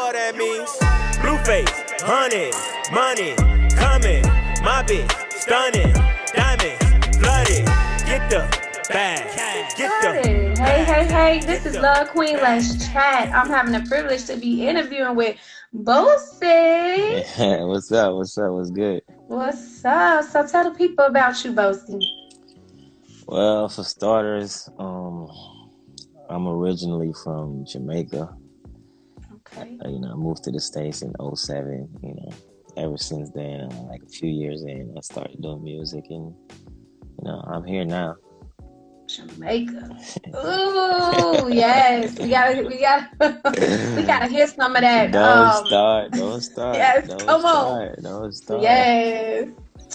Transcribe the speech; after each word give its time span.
what 0.00 0.14
that 0.14 0.34
means. 0.34 0.70
Blueface, 1.20 1.68
honey, 2.00 2.50
money, 2.90 3.34
coming. 3.76 4.22
My 4.64 4.82
bitch, 4.82 5.12
stunning, 5.32 5.92
diamonds, 6.32 7.18
flooded. 7.18 7.66
Get 8.06 8.30
the 8.30 8.48
bag, 8.88 9.76
get 9.76 9.90
the. 10.02 10.62
Hey, 10.62 10.84
hey, 10.84 11.04
hey, 11.04 11.40
this 11.40 11.66
is 11.66 11.76
Love 11.76 12.08
Queen 12.08 12.36
Let's 12.36 12.88
Chat. 12.90 13.30
I'm 13.34 13.48
having 13.48 13.72
the 13.72 13.86
privilege 13.88 14.24
to 14.26 14.36
be 14.36 14.66
interviewing 14.66 15.16
with 15.16 15.36
Boasy. 15.74 17.22
Yeah, 17.38 17.64
what's 17.64 17.92
up? 17.92 18.14
What's 18.14 18.38
up? 18.38 18.52
What's 18.52 18.70
good? 18.70 19.02
What's 19.26 19.84
up? 19.84 20.24
So 20.24 20.46
tell 20.46 20.64
the 20.64 20.76
people 20.76 21.04
about 21.04 21.44
you, 21.44 21.52
Boasy. 21.52 22.00
Well, 23.26 23.68
for 23.68 23.84
starters, 23.84 24.68
um, 24.78 25.28
I'm 26.30 26.48
originally 26.48 27.12
from 27.22 27.66
Jamaica. 27.66 28.34
Okay. 29.56 29.78
Uh, 29.84 29.88
you 29.88 30.00
know, 30.00 30.12
I 30.12 30.14
moved 30.14 30.44
to 30.44 30.50
the 30.50 30.60
States 30.60 31.02
in 31.02 31.12
07. 31.34 31.88
You 32.02 32.14
know, 32.14 32.32
ever 32.76 32.96
since 32.96 33.30
then, 33.30 33.72
uh, 33.72 33.82
like 33.88 34.02
a 34.02 34.08
few 34.08 34.30
years 34.30 34.62
in, 34.62 34.94
I 34.96 35.00
started 35.00 35.40
doing 35.42 35.64
music 35.64 36.04
and, 36.10 36.34
you 37.18 37.24
know, 37.24 37.42
I'm 37.46 37.64
here 37.64 37.84
now. 37.84 38.16
Jamaica. 39.16 39.90
Ooh, 40.36 41.52
yes. 41.52 42.16
We 42.18 42.28
gotta 42.28 42.62
we 42.62 42.78
gotta 42.78 43.94
we 43.96 44.02
gotta 44.02 44.26
hear 44.26 44.46
some 44.46 44.76
of 44.76 44.82
that. 44.82 45.10
Don't 45.10 45.48
um, 45.48 45.66
start. 45.66 46.12
Don't 46.12 46.40
start. 46.40 46.76
yes, 46.76 47.08
don't 47.08 47.26
come 47.26 47.44
on. 47.44 47.94
Don't 48.02 48.32
start. 48.32 48.62
Yes. 48.62 49.48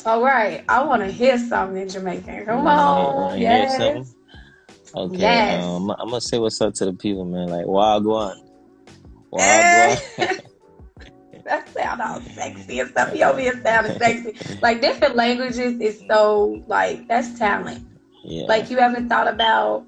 All 0.05 0.22
right. 0.22 0.66
I 0.67 0.83
wanna 0.83 1.08
hear 1.08 1.38
something 1.38 1.81
in 1.81 1.88
Jamaican. 1.89 2.45
Come 2.45 2.67
on. 2.67 3.39
Yes. 3.39 3.77
something? 3.77 4.05
Okay. 4.95 5.17
Yes. 5.17 5.63
Um, 5.63 5.91
I'm 5.91 6.09
gonna 6.09 6.22
say 6.22 6.38
what's 6.38 6.59
up 6.59 6.73
to 6.75 6.85
the 6.85 6.94
people, 6.94 7.25
man. 7.25 7.47
Like 7.47 7.66
Wagwan. 7.66 8.45
That 11.45 11.70
sound 11.70 12.02
all 12.02 12.21
sexy 12.34 12.80
and 12.80 12.89
stuff. 12.89 13.13
You 13.16 13.23
over 13.25 13.39
here 13.39 13.61
sounding 13.61 13.97
sexy. 14.00 14.58
Like 14.64 14.81
different 14.81 15.16
languages 15.16 15.80
is 15.80 16.02
so 16.09 16.64
like 16.67 17.08
that's 17.08 17.38
talent. 17.38 17.86
yeah. 18.23 18.47
Like 18.47 18.72
you 18.72 18.80
ever 18.80 19.00
thought 19.02 19.28
about 19.28 19.86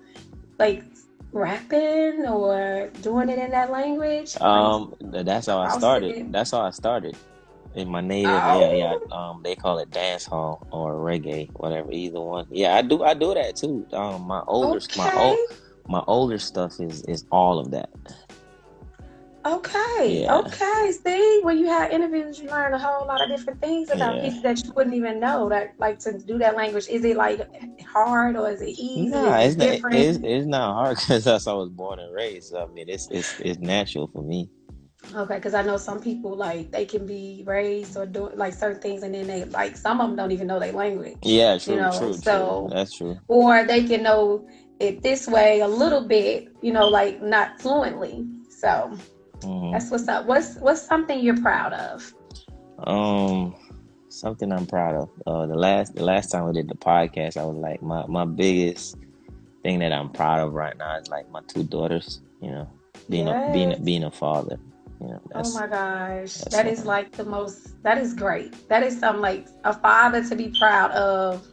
like 0.60 0.84
rapping 1.32 2.28
or 2.28 2.92
doing 3.02 3.30
it 3.30 3.40
in 3.40 3.50
that 3.52 3.72
language? 3.72 4.40
Um, 4.40 4.94
th- 5.12 5.26
that's 5.26 5.48
how 5.48 5.58
I 5.58 5.70
started. 5.78 6.32
That's 6.32 6.52
how 6.52 6.62
I 6.62 6.70
started. 6.70 7.18
In 7.74 7.90
my 7.90 8.02
native, 8.02 8.32
Oh. 8.32 8.60
yeah, 8.60 8.74
yeah. 8.74 8.96
Um, 9.12 9.42
they 9.44 9.56
call 9.56 9.80
it 9.80 9.90
dance 9.90 10.26
hall 10.26 10.66
or 10.72 10.94
reggae, 10.96 11.50
whatever, 11.58 11.92
either 11.92 12.22
one. 12.22 12.46
Yeah, 12.52 12.76
I 12.76 12.84
do. 12.84 13.04
I 13.04 13.16
do 13.16 13.34
that 13.34 13.56
too. 13.56 13.84
Um, 13.94 14.28
my 14.28 14.42
older, 14.48 14.80
my 14.96 15.12
old, 15.16 15.38
my 15.88 16.04
older 16.08 16.38
stuff 16.38 16.80
is 16.80 17.02
is 17.04 17.26
all 17.32 17.58
of 17.58 17.72
that. 17.72 17.90
Okay. 19.48 20.24
Yeah. 20.24 20.40
Okay. 20.40 20.92
See, 20.92 21.40
when 21.44 21.58
you 21.58 21.68
have 21.68 21.90
interviews, 21.92 22.38
you 22.42 22.50
learn 22.50 22.74
a 22.74 22.78
whole 22.80 23.08
lot 23.08 23.22
of 23.22 23.30
different 23.30 23.62
things 23.62 23.90
about 23.90 24.16
Yeah. 24.18 24.24
people 24.30 24.42
that 24.44 24.64
you 24.66 24.74
wouldn't 24.76 24.96
even 24.96 25.20
know. 25.22 25.48
That 25.48 25.74
like 25.80 26.00
to 26.00 26.18
do 26.20 26.38
that 26.40 26.56
language. 26.58 26.88
Is 26.90 27.06
it 27.06 27.16
like 27.16 27.48
hard 27.86 28.36
or 28.36 28.50
is 28.52 28.62
it 28.62 28.78
easy? 28.78 29.10
Nah, 29.10 29.40
is 29.40 29.56
it's 29.56 29.64
it 29.64 29.82
not. 29.84 29.94
It's, 29.94 30.20
it's 30.22 30.46
not 30.48 30.74
hard 30.74 30.98
because 31.00 31.24
that's 31.24 31.46
how 31.46 31.52
I 31.54 31.60
was 31.60 31.70
born 31.70 32.00
and 32.00 32.14
raised. 32.14 32.50
So, 32.50 32.62
I 32.62 32.68
mean, 32.68 32.90
it's 32.90 33.08
it's 33.10 33.40
it's 33.40 33.60
natural 33.60 34.08
for 34.08 34.22
me. 34.22 34.50
Okay, 35.16 35.36
because 35.36 35.54
I 35.54 35.62
know 35.62 35.78
some 35.78 36.02
people 36.02 36.36
like 36.36 36.72
they 36.72 36.84
can 36.84 37.06
be 37.06 37.44
raised 37.46 37.96
or 37.96 38.06
do 38.06 38.30
like 38.36 38.54
certain 38.54 38.82
things, 38.82 39.04
and 39.04 39.14
then 39.16 39.28
they 39.28 39.46
like 39.46 39.78
some 39.78 40.02
of 40.02 40.08
them 40.10 40.18
don't 40.18 40.32
even 40.32 40.48
know 40.48 40.60
their 40.60 40.74
language, 40.74 41.16
Yeah, 41.24 41.58
true, 41.58 41.76
you 41.76 41.82
know, 41.82 41.98
true, 41.98 42.14
so- 42.14 42.68
true. 42.68 42.76
That's 42.76 42.98
true. 42.98 43.18
or 43.30 43.64
they 43.64 43.86
can 43.86 44.04
know 44.04 44.46
it 44.82 45.02
this 45.04 45.26
way 45.28 45.62
a 45.62 45.68
little 45.68 46.02
bit, 46.06 46.50
you 46.62 46.74
know, 46.74 46.90
like 46.90 47.22
not 47.22 47.62
fluently. 47.62 48.28
So 48.50 48.92
hmm 49.44 49.72
that's 49.72 49.92
what's 49.92 50.08
up. 50.08 50.26
What's 50.26 50.56
what's 50.56 50.82
something 50.82 51.20
you're 51.20 51.42
proud 51.42 51.74
of? 51.74 52.14
Um, 52.80 53.56
something 54.10 54.52
I'm 54.52 54.66
proud 54.66 54.96
of. 54.96 55.10
Uh, 55.26 55.46
the 55.48 55.56
last 55.56 55.96
the 55.96 56.04
last 56.04 56.32
time 56.32 56.46
we 56.46 56.54
did 56.54 56.70
the 56.70 56.76
podcast, 56.76 57.38
I 57.38 57.44
was 57.46 57.58
like, 57.58 57.82
my 57.82 58.06
my 58.08 58.26
biggest 58.26 58.96
thing 59.64 59.80
that 59.80 59.92
I'm 59.92 60.10
proud 60.10 60.40
of 60.40 60.54
right 60.54 60.78
now 60.78 60.98
is 60.98 61.10
like 61.10 61.30
my 61.32 61.42
two 61.48 61.64
daughters. 61.64 62.22
You 62.42 62.52
know, 62.52 62.70
being 63.10 63.28
a 63.28 63.50
being 63.52 63.74
a, 63.74 63.80
being 63.80 64.04
a 64.04 64.12
father. 64.12 64.60
You 65.00 65.08
know, 65.08 65.22
oh 65.36 65.52
my 65.52 65.68
gosh, 65.68 66.38
that 66.52 66.66
is 66.66 66.86
like 66.86 67.12
the 67.12 67.24
most. 67.24 67.82
That 67.84 67.98
is 67.98 68.14
great. 68.14 68.68
That 68.70 68.84
is 68.84 69.00
something 69.00 69.22
like 69.22 69.48
a 69.64 69.74
father 69.74 70.24
to 70.24 70.36
be 70.36 70.54
proud 70.58 70.92
of 70.92 71.48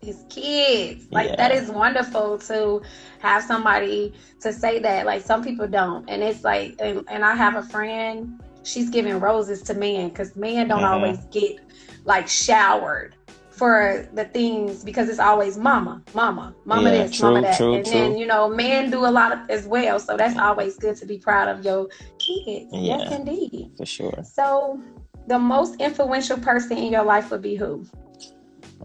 his 0.00 0.24
kids. 0.28 1.06
Like 1.10 1.36
that 1.36 1.52
Yeah. 1.52 1.60
is 1.60 1.70
wonderful 1.70 2.38
to 2.40 2.82
have 3.20 3.42
somebody 3.42 4.14
to 4.40 4.52
say 4.52 4.78
that. 4.80 5.06
Like 5.06 5.22
some 5.22 5.42
people 5.42 5.66
don't, 5.66 6.08
and 6.08 6.22
it's 6.22 6.44
like, 6.44 6.76
and, 6.78 7.04
and 7.08 7.24
I 7.24 7.34
have 7.34 7.56
a 7.56 7.62
friend. 7.62 8.40
She's 8.64 8.90
giving 8.90 9.18
roses 9.20 9.62
to 9.62 9.74
men 9.74 10.08
because 10.10 10.36
men 10.36 10.68
don't 10.68 10.82
Mhm. 10.82 10.92
always 10.92 11.18
get 11.30 11.58
like 12.04 12.28
showered 12.28 13.14
for 13.50 14.06
the 14.12 14.24
things 14.26 14.84
because 14.84 15.08
it's 15.08 15.18
always 15.18 15.56
mama, 15.58 16.00
mama, 16.14 16.54
mama 16.64 16.82
Yeah, 16.90 17.02
this, 17.02 17.16
true, 17.16 17.28
mama 17.28 17.42
that, 17.42 17.56
true, 17.56 17.74
and 17.74 17.84
then 17.84 18.16
you 18.16 18.26
know 18.26 18.48
men 18.48 18.90
do 18.90 19.04
a 19.04 19.10
lot 19.10 19.32
of 19.32 19.50
as 19.50 19.66
well. 19.66 19.98
So 19.98 20.16
that's 20.16 20.38
always 20.38 20.76
good 20.76 20.96
to 20.96 21.06
be 21.06 21.18
proud 21.18 21.48
of 21.48 21.64
your 21.64 21.88
kids. 22.18 22.68
Yes, 22.72 23.10
indeed. 23.12 23.72
for 23.76 23.84
sure. 23.86 24.22
So, 24.22 24.80
the 25.26 25.38
most 25.38 25.80
influential 25.80 26.38
person 26.38 26.76
in 26.78 26.92
your 26.92 27.02
life 27.04 27.30
would 27.32 27.42
be 27.42 27.56
who? 27.56 27.84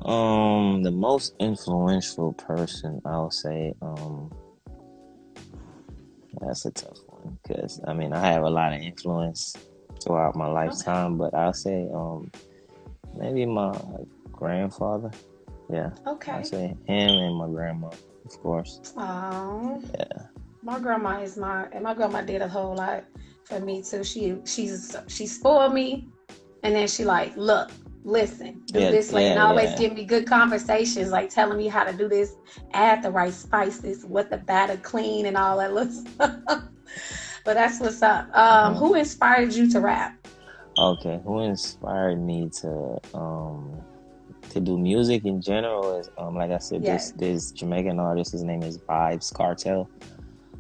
Um, 0.02 0.84
the 0.84 0.92
most 0.92 1.34
influential 1.40 2.34
person, 2.34 3.02
I'll 3.06 3.32
say, 3.32 3.74
um, 3.82 4.32
that's 6.42 6.66
a 6.66 6.72
tough 6.72 6.98
one 7.08 7.38
because 7.44 7.80
I 7.88 7.94
mean 7.94 8.12
I 8.12 8.20
have 8.32 8.44
a 8.44 8.50
lot 8.50 8.74
of 8.74 8.82
influence 8.82 9.56
throughout 10.04 10.36
my 10.36 10.48
lifetime, 10.48 11.18
but 11.18 11.34
I'll 11.34 11.54
say, 11.54 11.88
um, 11.94 12.32
maybe 13.16 13.46
my 13.46 13.78
grandfather. 14.32 15.12
Yeah, 15.70 15.92
Okay. 16.06 16.32
I'll 16.32 16.44
say 16.44 16.76
him 16.88 17.10
and 17.10 17.36
my 17.36 17.48
grandma, 17.48 17.88
of 18.26 18.40
course. 18.42 18.82
Oh, 18.98 19.82
Yeah, 19.98 20.24
my 20.62 20.80
grandma 20.80 21.22
is 21.22 21.38
my, 21.38 21.68
and 21.72 21.84
my 21.84 21.94
grandma 21.94 22.22
did 22.22 22.42
a 22.42 22.48
whole 22.48 22.76
lot 22.76 23.06
for 23.46 23.60
me 23.60 23.82
too. 23.84 24.04
She 24.04 24.36
she's 24.46 24.96
she 25.08 25.26
spoiled 25.28 25.74
me, 25.74 26.10
and 26.64 26.76
then 26.76 26.88
she 26.88 27.06
like, 27.06 27.38
look, 27.38 27.72
listen, 28.04 28.62
do 28.68 28.80
Yeah, 28.80 28.92
this 28.92 29.12
way, 29.12 29.28
and 29.30 29.40
always 29.40 29.72
yeah. 29.72 29.78
give 29.78 29.94
me 29.94 30.06
good 30.06 30.28
conversations, 30.28 31.12
like 31.12 31.30
telling 31.30 31.58
me 31.58 31.68
how 31.68 31.84
to 31.84 31.94
do 31.94 32.08
this, 32.10 32.34
add 32.74 33.02
the 33.04 33.12
right 33.12 33.34
spices, 33.34 34.06
what 34.06 34.30
the 34.30 34.38
batter 34.38 34.78
clean, 34.78 35.26
and 35.26 35.38
all 35.38 35.58
that 35.58 35.74
little 35.74 35.92
stuff. 36.14 36.40
but 37.46 37.54
that's 37.56 37.80
what's 37.80 38.02
up. 38.02 38.26
Um, 38.36 38.76
Mhm. 38.76 38.80
who 38.80 38.94
inspired 38.96 39.54
you 39.54 39.70
to 39.72 39.80
rap? 39.80 40.14
Okay, 40.78 41.20
who 41.24 41.40
inspired 41.42 42.20
me 42.20 42.50
to 42.62 42.98
um 43.14 43.82
to 44.50 44.60
do 44.60 44.78
music 44.78 45.24
in 45.26 45.42
general 45.42 46.00
is 46.00 46.10
um 46.18 46.36
like 46.36 46.52
I 46.52 46.58
said 46.58 46.84
Yeah. 46.84 46.94
this 46.94 47.12
this 47.12 47.52
Jamaican 47.52 48.00
artist 48.00 48.32
his 48.32 48.44
name 48.44 48.64
is 48.64 48.80
Vybz 48.90 49.32
Kartel. 49.34 49.88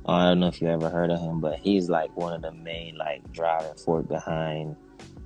I 0.05 0.25
don't 0.25 0.39
know 0.41 0.47
if 0.47 0.61
you 0.61 0.67
ever 0.67 0.89
heard 0.89 1.09
of 1.11 1.19
him, 1.19 1.39
but 1.39 1.57
he's 1.63 1.89
like 1.89 2.15
one 2.15 2.33
of 2.33 2.41
the 2.41 2.51
main 2.51 2.97
like 2.97 3.23
driving 3.33 3.73
force 3.83 4.05
behind 4.05 4.75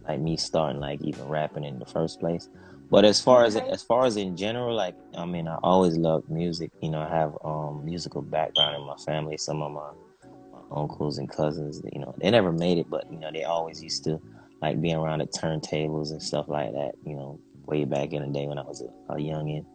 like 0.07 0.19
me 0.19 0.37
starting 0.37 0.79
like 0.79 1.01
even 1.03 1.27
rapping 1.27 1.63
in 1.63 1.79
the 1.79 1.85
first 1.85 2.19
place. 2.19 2.47
But 2.89 3.03
as 3.03 3.21
far 3.21 3.43
as 3.43 3.55
as 3.57 3.83
far 3.83 4.05
as 4.05 4.15
in 4.15 4.37
general, 4.37 4.75
like 4.75 4.95
I 5.15 5.25
mean, 5.25 5.47
I 5.47 5.57
always 5.61 5.97
loved 5.97 6.29
music. 6.29 6.71
You 6.81 6.89
know, 6.89 7.01
I 7.01 7.09
have 7.09 7.33
um 7.43 7.83
musical 7.83 8.21
background 8.21 8.77
in 8.77 8.87
my 8.87 8.95
family. 9.05 9.37
Some 9.37 9.61
of 9.61 9.71
my, 9.71 9.89
my 10.53 10.59
uncles 10.71 11.17
and 11.17 11.29
cousins, 11.29 11.81
you 11.91 11.99
know, 11.99 12.15
they 12.21 12.31
never 12.31 12.51
made 12.51 12.77
it, 12.77 12.89
but 12.89 13.03
you 13.11 13.19
know, 13.19 13.31
they 13.31 13.43
always 13.43 13.83
used 13.83 14.05
to 14.05 14.19
like 14.61 14.81
being 14.81 14.95
around 14.95 15.19
the 15.19 15.27
turntables 15.27 16.11
and 16.11 16.21
stuff 16.21 16.47
like 16.47 16.71
that. 16.71 16.93
You 17.05 17.15
know, 17.15 17.39
way 17.65 17.83
back 17.83 18.13
in 18.13 18.21
the 18.21 18.39
day 18.39 18.47
when 18.47 18.57
I 18.57 18.63
was 18.63 18.81
a, 18.81 19.13
a 19.13 19.17
youngin. 19.17 19.65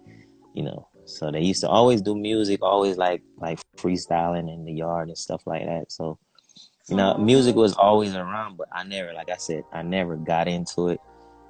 You 0.55 0.65
know, 0.65 0.89
so 1.05 1.31
they 1.31 1.41
used 1.41 1.61
to 1.63 1.69
always 1.69 2.01
do 2.01 2.17
music, 2.17 2.63
always 2.63 2.97
like 2.97 3.23
like 3.37 3.59
freestyling 3.77 4.53
in 4.53 4.65
the 4.65 4.73
yard 4.73 5.09
and 5.09 5.19
stuff 5.19 5.43
like 5.47 5.67
that. 5.67 5.93
So 5.93 6.19
you 6.89 6.97
know, 6.97 7.17
music 7.19 7.55
was 7.57 7.75
always 7.75 8.15
around, 8.15 8.57
but 8.57 8.69
I 8.73 8.85
never, 8.85 9.13
like 9.13 9.31
I 9.31 9.37
said, 9.37 9.63
I 9.73 9.83
never 9.83 10.17
got 10.17 10.49
into 10.49 10.89
it 10.89 11.01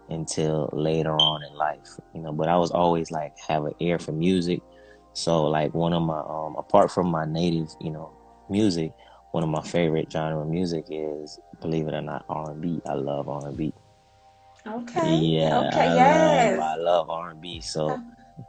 until 0.09 0.69
later 0.73 1.13
on 1.13 1.43
in 1.43 1.55
life, 1.57 1.89
you 2.15 2.21
know. 2.21 2.33
But 2.33 2.49
I 2.49 2.57
was 2.57 2.71
always 2.71 3.11
like 3.11 3.33
have 3.49 3.65
an 3.65 3.73
ear 3.81 3.99
for 3.99 4.13
music. 4.13 4.63
So 5.15 5.45
like 5.45 5.75
one 5.75 5.93
of 5.93 6.03
my, 6.03 6.19
um, 6.21 6.57
apart 6.59 6.91
from 6.91 7.09
my 7.09 7.25
native, 7.25 7.69
you 7.81 7.91
know, 7.91 8.13
music, 8.49 8.93
one 9.33 9.43
of 9.43 9.49
my 9.49 9.63
favorite 9.63 10.11
genre 10.13 10.43
of 10.43 10.49
music 10.49 10.85
is, 10.91 11.39
believe 11.61 11.89
it 11.89 11.95
or 11.95 12.03
not, 12.03 12.25
R 12.29 12.51
and 12.51 12.61
B. 12.61 12.81
I 12.87 12.95
love 12.95 13.29
R 13.29 13.49
and 13.49 13.57
B. 13.57 13.73
Okay. 14.67 15.17
Yeah, 15.17 15.61
Okay. 15.61 15.81
I 15.81 15.95
yes. 15.95 16.59
love, 16.59 16.61
I 16.61 16.77
love 16.77 17.11
R 17.11 17.31
and 17.31 17.41
B. 17.41 17.61
So, 17.61 17.99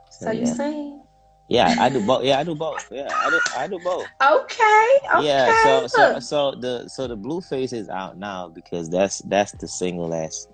so 0.10 0.32
you 0.32 0.42
yeah, 0.42 0.54
sing? 0.54 1.03
Yeah, 1.50 1.76
I 1.80 1.90
do 1.90 2.06
both. 2.06 2.24
Yeah, 2.24 2.40
I 2.40 2.44
do 2.44 2.56
both. 2.56 2.88
Yeah, 2.92 3.08
I 3.12 3.30
do, 3.30 3.40
I 3.58 3.68
do 3.68 3.80
both. 3.80 4.06
Okay. 4.22 4.88
Okay. 5.16 5.28
Yeah, 5.28 5.64
so 5.64 5.88
so 5.88 6.20
so 6.20 6.52
the 6.60 6.88
so 6.88 7.08
the 7.08 7.18
Blueface 7.18 7.74
is 7.74 7.90
out 7.90 8.18
now 8.18 8.48
because 8.50 8.90
that's 8.90 9.20
that's 9.26 9.52
the 9.54 9.68
single 9.68 10.10
that's 10.10 10.48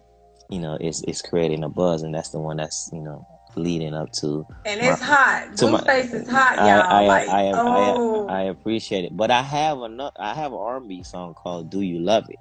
you 0.50 0.59
know 0.59 0.77
it's 0.81 1.01
it's 1.07 1.21
creating 1.21 1.63
a 1.63 1.69
buzz 1.69 2.01
and 2.01 2.13
that's 2.13 2.30
the 2.30 2.39
one 2.39 2.57
that's 2.57 2.89
you 2.91 3.01
know 3.01 3.25
leading 3.56 3.94
up 3.94 4.12
to 4.13 4.45
And 4.65 4.80
it's 4.81 5.00
my- 5.01 5.06
hot. 5.07 5.47
Blueface 5.57 6.13
is 6.13 6.27
hot, 6.30 6.59
I 6.59 6.68
y'all. 6.69 6.83
I, 6.88 7.06
like, 7.07 7.27
I, 7.30 7.47
I, 7.47 7.51
oh, 7.56 8.27
I, 8.27 8.39
I 8.39 8.41
appreciate 8.44 9.06
it, 9.06 9.15
but 9.18 9.31
I 9.31 9.41
have 9.41 9.80
another 9.81 10.15
I 10.19 10.33
have 10.33 10.51
an 10.53 10.59
R&B 10.59 11.03
song 11.03 11.33
called 11.33 11.69
"Do 11.69 11.81
You 11.81 12.00
Love 12.00 12.25
It." 12.30 12.39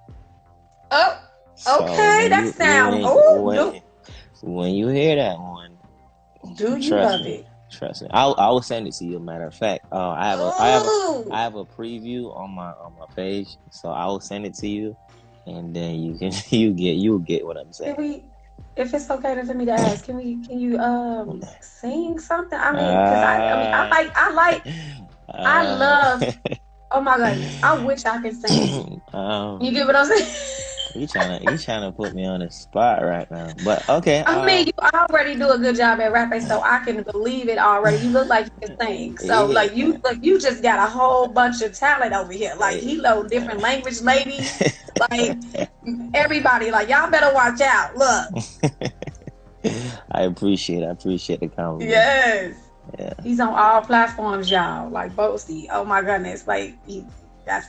Oh, 0.91 1.19
So 1.55 1.85
okay, 1.85 2.29
that 2.29 2.45
you- 2.45 2.53
sound. 2.53 2.95
when- 2.97 3.05
Oh, 3.07 3.43
when, 3.43 3.83
when 4.43 4.75
you 4.75 4.89
hear 4.89 5.17
that 5.17 5.39
one, 5.39 5.77
do, 6.57 6.77
you 6.77 6.91
love 6.95 7.21
it? 7.23 7.47
Trust 7.71 8.03
me. 8.03 8.09
I'll 8.13 8.35
I 8.39 8.49
will 8.51 8.63
send 8.63 8.87
it 8.89 8.95
to 8.95 9.05
you. 9.05 9.19
Matter 9.21 9.47
of 9.47 9.55
fact, 9.55 9.85
uh, 9.93 10.11
I 10.11 10.29
have 10.31 10.41
a 10.41 10.53
I 10.59 10.69
have 10.71 10.83
a 10.83 10.87
Ooh. 10.87 11.29
I 11.31 11.43
have 11.43 11.55
a 11.55 11.65
preview 11.67 12.35
on 12.37 12.51
my 12.55 12.71
on 12.73 12.95
my 12.99 13.07
page, 13.15 13.49
so 13.71 13.91
I 13.91 14.07
will 14.07 14.21
send 14.21 14.47
it 14.47 14.55
to 14.55 14.69
you, 14.69 14.97
and 15.47 15.75
then 15.77 15.97
you 15.97 16.17
can 16.19 16.33
you 16.51 16.73
get 16.73 16.97
you 16.97 17.19
get 17.21 17.45
what 17.47 17.57
I'm 17.59 17.73
Can 17.73 17.73
saying. 17.73 17.97
we, 17.99 18.25
if 18.77 18.95
it's 18.95 19.11
okay 19.11 19.45
for 19.45 19.55
me 19.55 19.67
to 19.67 19.73
ask, 19.73 20.05
can 20.05 20.17
we, 20.17 20.43
can 20.47 20.59
you 20.59 20.79
um 20.79 21.43
sing 21.61 22.19
something? 22.19 22.59
I 22.59 22.73
mean, 22.73 23.03
because 23.05 23.23
I, 23.23 23.37
I 23.37 23.57
mean, 23.61 23.71
I 23.73 23.89
like, 23.91 24.17
I 24.17 24.31
like. 24.33 24.67
I 25.45 25.63
Uh, 25.65 25.77
love- 25.79 26.23
Oh 26.91 27.03
my 27.03 27.19
goodness, 27.19 27.59
I 27.63 27.75
wish 27.85 28.05
I 28.07 28.19
could 28.23 28.35
sing. 28.35 29.03
um, 29.13 29.61
You 29.63 29.73
get 29.73 29.87
what 29.87 29.95
I'm 29.95 30.07
saying? 30.07 30.27
You 30.99 31.07
trying 31.07 31.39
to 31.41 31.47
you 31.47 31.59
trying 31.59 31.83
to 31.83 31.93
put 31.93 32.15
me 32.15 32.27
on 32.27 32.41
the 32.41 32.51
spot 32.51 33.03
right 33.03 33.31
now, 33.31 33.55
but 33.65 33.89
okay. 33.89 34.25
I 34.27 34.45
mean, 34.45 34.61
um, 34.61 34.67
you 34.67 34.99
already 34.99 35.37
do 35.37 35.49
a 35.51 35.59
good 35.59 35.77
job 35.77 36.01
at 36.01 36.13
rapping, 36.13 36.41
so 36.41 36.61
I 36.63 36.81
can 36.85 37.05
believe 37.13 37.49
it 37.49 37.59
already. 37.59 37.99
You 37.99 38.11
look 38.11 38.29
like 38.29 38.47
you 38.47 38.69
can 38.69 38.79
sing, 38.81 39.19
so 39.19 39.47
Yeah. 39.47 39.55
like 39.55 39.77
you, 39.77 40.01
like 40.05 40.25
you 40.25 40.41
just 40.41 40.63
got 40.63 40.79
a 40.79 40.91
whole 40.91 41.29
bunch 41.29 41.63
of 41.63 41.73
talent 41.73 42.13
over 42.13 42.33
here. 42.33 42.55
Like 42.59 42.79
he 42.81 42.97
know 43.01 43.23
different 43.27 43.61
language, 43.61 44.01
ladies. 44.01 44.63
Like 45.13 45.37
everybody, 46.13 46.73
like 46.73 46.89
y'all 46.89 47.09
better 47.09 47.33
watch 47.33 47.61
out. 47.61 47.97
Look, 47.97 48.45
I 50.11 50.23
appreciate 50.23 50.83
I 50.83 50.91
appreciate 50.91 51.39
the 51.39 51.49
compliment. 51.49 51.91
yes, 51.91 52.57
Yeah. 52.99 53.13
he's 53.23 53.39
on 53.39 53.55
all 53.55 53.83
platforms, 53.83 54.51
y'all. 54.51 54.91
Like 54.91 55.15
Boasy, 55.15 55.67
oh 55.71 55.85
my 55.85 56.03
goodness, 56.03 56.49
like 56.49 56.75
he 56.85 57.05
got 57.47 57.63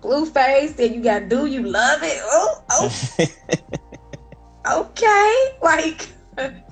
blue 0.00 0.26
face. 0.26 0.74
Then 0.74 0.94
you 0.94 1.02
got 1.02 1.28
do 1.28 1.46
you 1.46 1.62
love 1.62 2.00
it? 2.02 2.20
Oh, 2.22 2.62
oh, 2.70 2.90
okay, 4.80 5.56
like. 5.62 6.08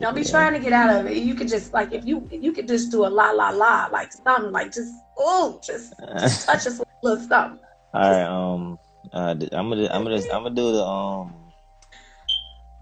Don't 0.00 0.14
be 0.14 0.24
trying 0.24 0.52
to 0.52 0.60
get 0.60 0.72
out 0.72 0.90
of 0.90 1.06
it. 1.06 1.18
You 1.18 1.34
could 1.34 1.48
just 1.48 1.72
like 1.72 1.92
if 1.92 2.04
you 2.04 2.28
you 2.30 2.52
could 2.52 2.68
just 2.68 2.90
do 2.90 3.06
a 3.06 3.08
la 3.08 3.30
la 3.30 3.50
la 3.50 3.88
like 3.90 4.12
something 4.12 4.52
like 4.52 4.72
just 4.72 4.92
oh 5.18 5.60
just 5.64 5.94
just 6.20 6.46
touch 6.46 6.66
us 6.66 6.78
with 6.78 6.88
a 6.88 7.06
little 7.06 7.24
something. 7.26 7.58
All 7.94 8.10
right. 8.10 8.26
Um. 8.26 8.78
Uh. 9.12 9.34
I'm 9.52 9.70
gonna. 9.70 9.88
I'm 9.90 10.04
gonna. 10.04 10.16
I'm 10.16 10.42
gonna 10.42 10.50
do 10.50 10.72
the 10.72 10.84
um. 10.84 11.34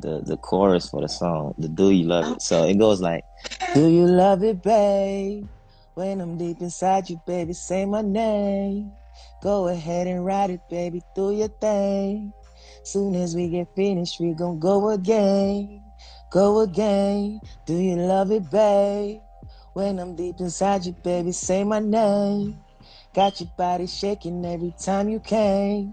The 0.01 0.21
the 0.25 0.37
chorus 0.37 0.89
for 0.89 1.01
the 1.01 1.09
song. 1.09 1.55
The 1.59 1.69
Do 1.69 1.91
you 1.91 2.05
love 2.05 2.33
it? 2.33 2.43
So 2.43 2.65
it 2.65 2.79
goes 2.79 3.01
like, 3.01 3.23
Do 3.75 3.89
you 3.89 4.07
love 4.07 4.43
it, 4.43 4.63
babe? 4.63 5.47
When 5.95 6.21
I'm 6.21 6.39
deep 6.39 6.61
inside 6.61 7.09
you, 7.11 7.21
baby, 7.27 7.53
say 7.53 7.85
my 7.85 8.01
name. 8.01 8.91
Go 9.43 9.67
ahead 9.67 10.07
and 10.07 10.25
ride 10.25 10.51
it, 10.51 10.61
baby. 10.71 11.03
Do 11.17 11.33
your 11.33 11.49
thing. 11.49 12.33
Soon 12.85 13.17
as 13.17 13.35
we 13.35 13.49
get 13.49 13.75
finished, 13.75 14.21
we 14.21 14.35
gon' 14.35 14.61
go 14.61 14.91
again. 14.91 15.83
Go 16.31 16.61
again. 16.61 17.41
Do 17.67 17.75
you 17.75 17.97
love 17.97 18.31
it, 18.31 18.49
babe? 18.51 19.21
When 19.73 19.99
I'm 19.99 20.15
deep 20.15 20.39
inside 20.39 20.87
you, 20.87 20.93
baby, 20.93 21.33
say 21.33 21.65
my 21.65 21.81
name. 21.81 22.61
Got 23.15 23.41
your 23.41 23.51
body 23.59 23.89
shaking 23.89 24.47
every 24.47 24.75
time 24.81 25.09
you 25.09 25.19
came. 25.19 25.93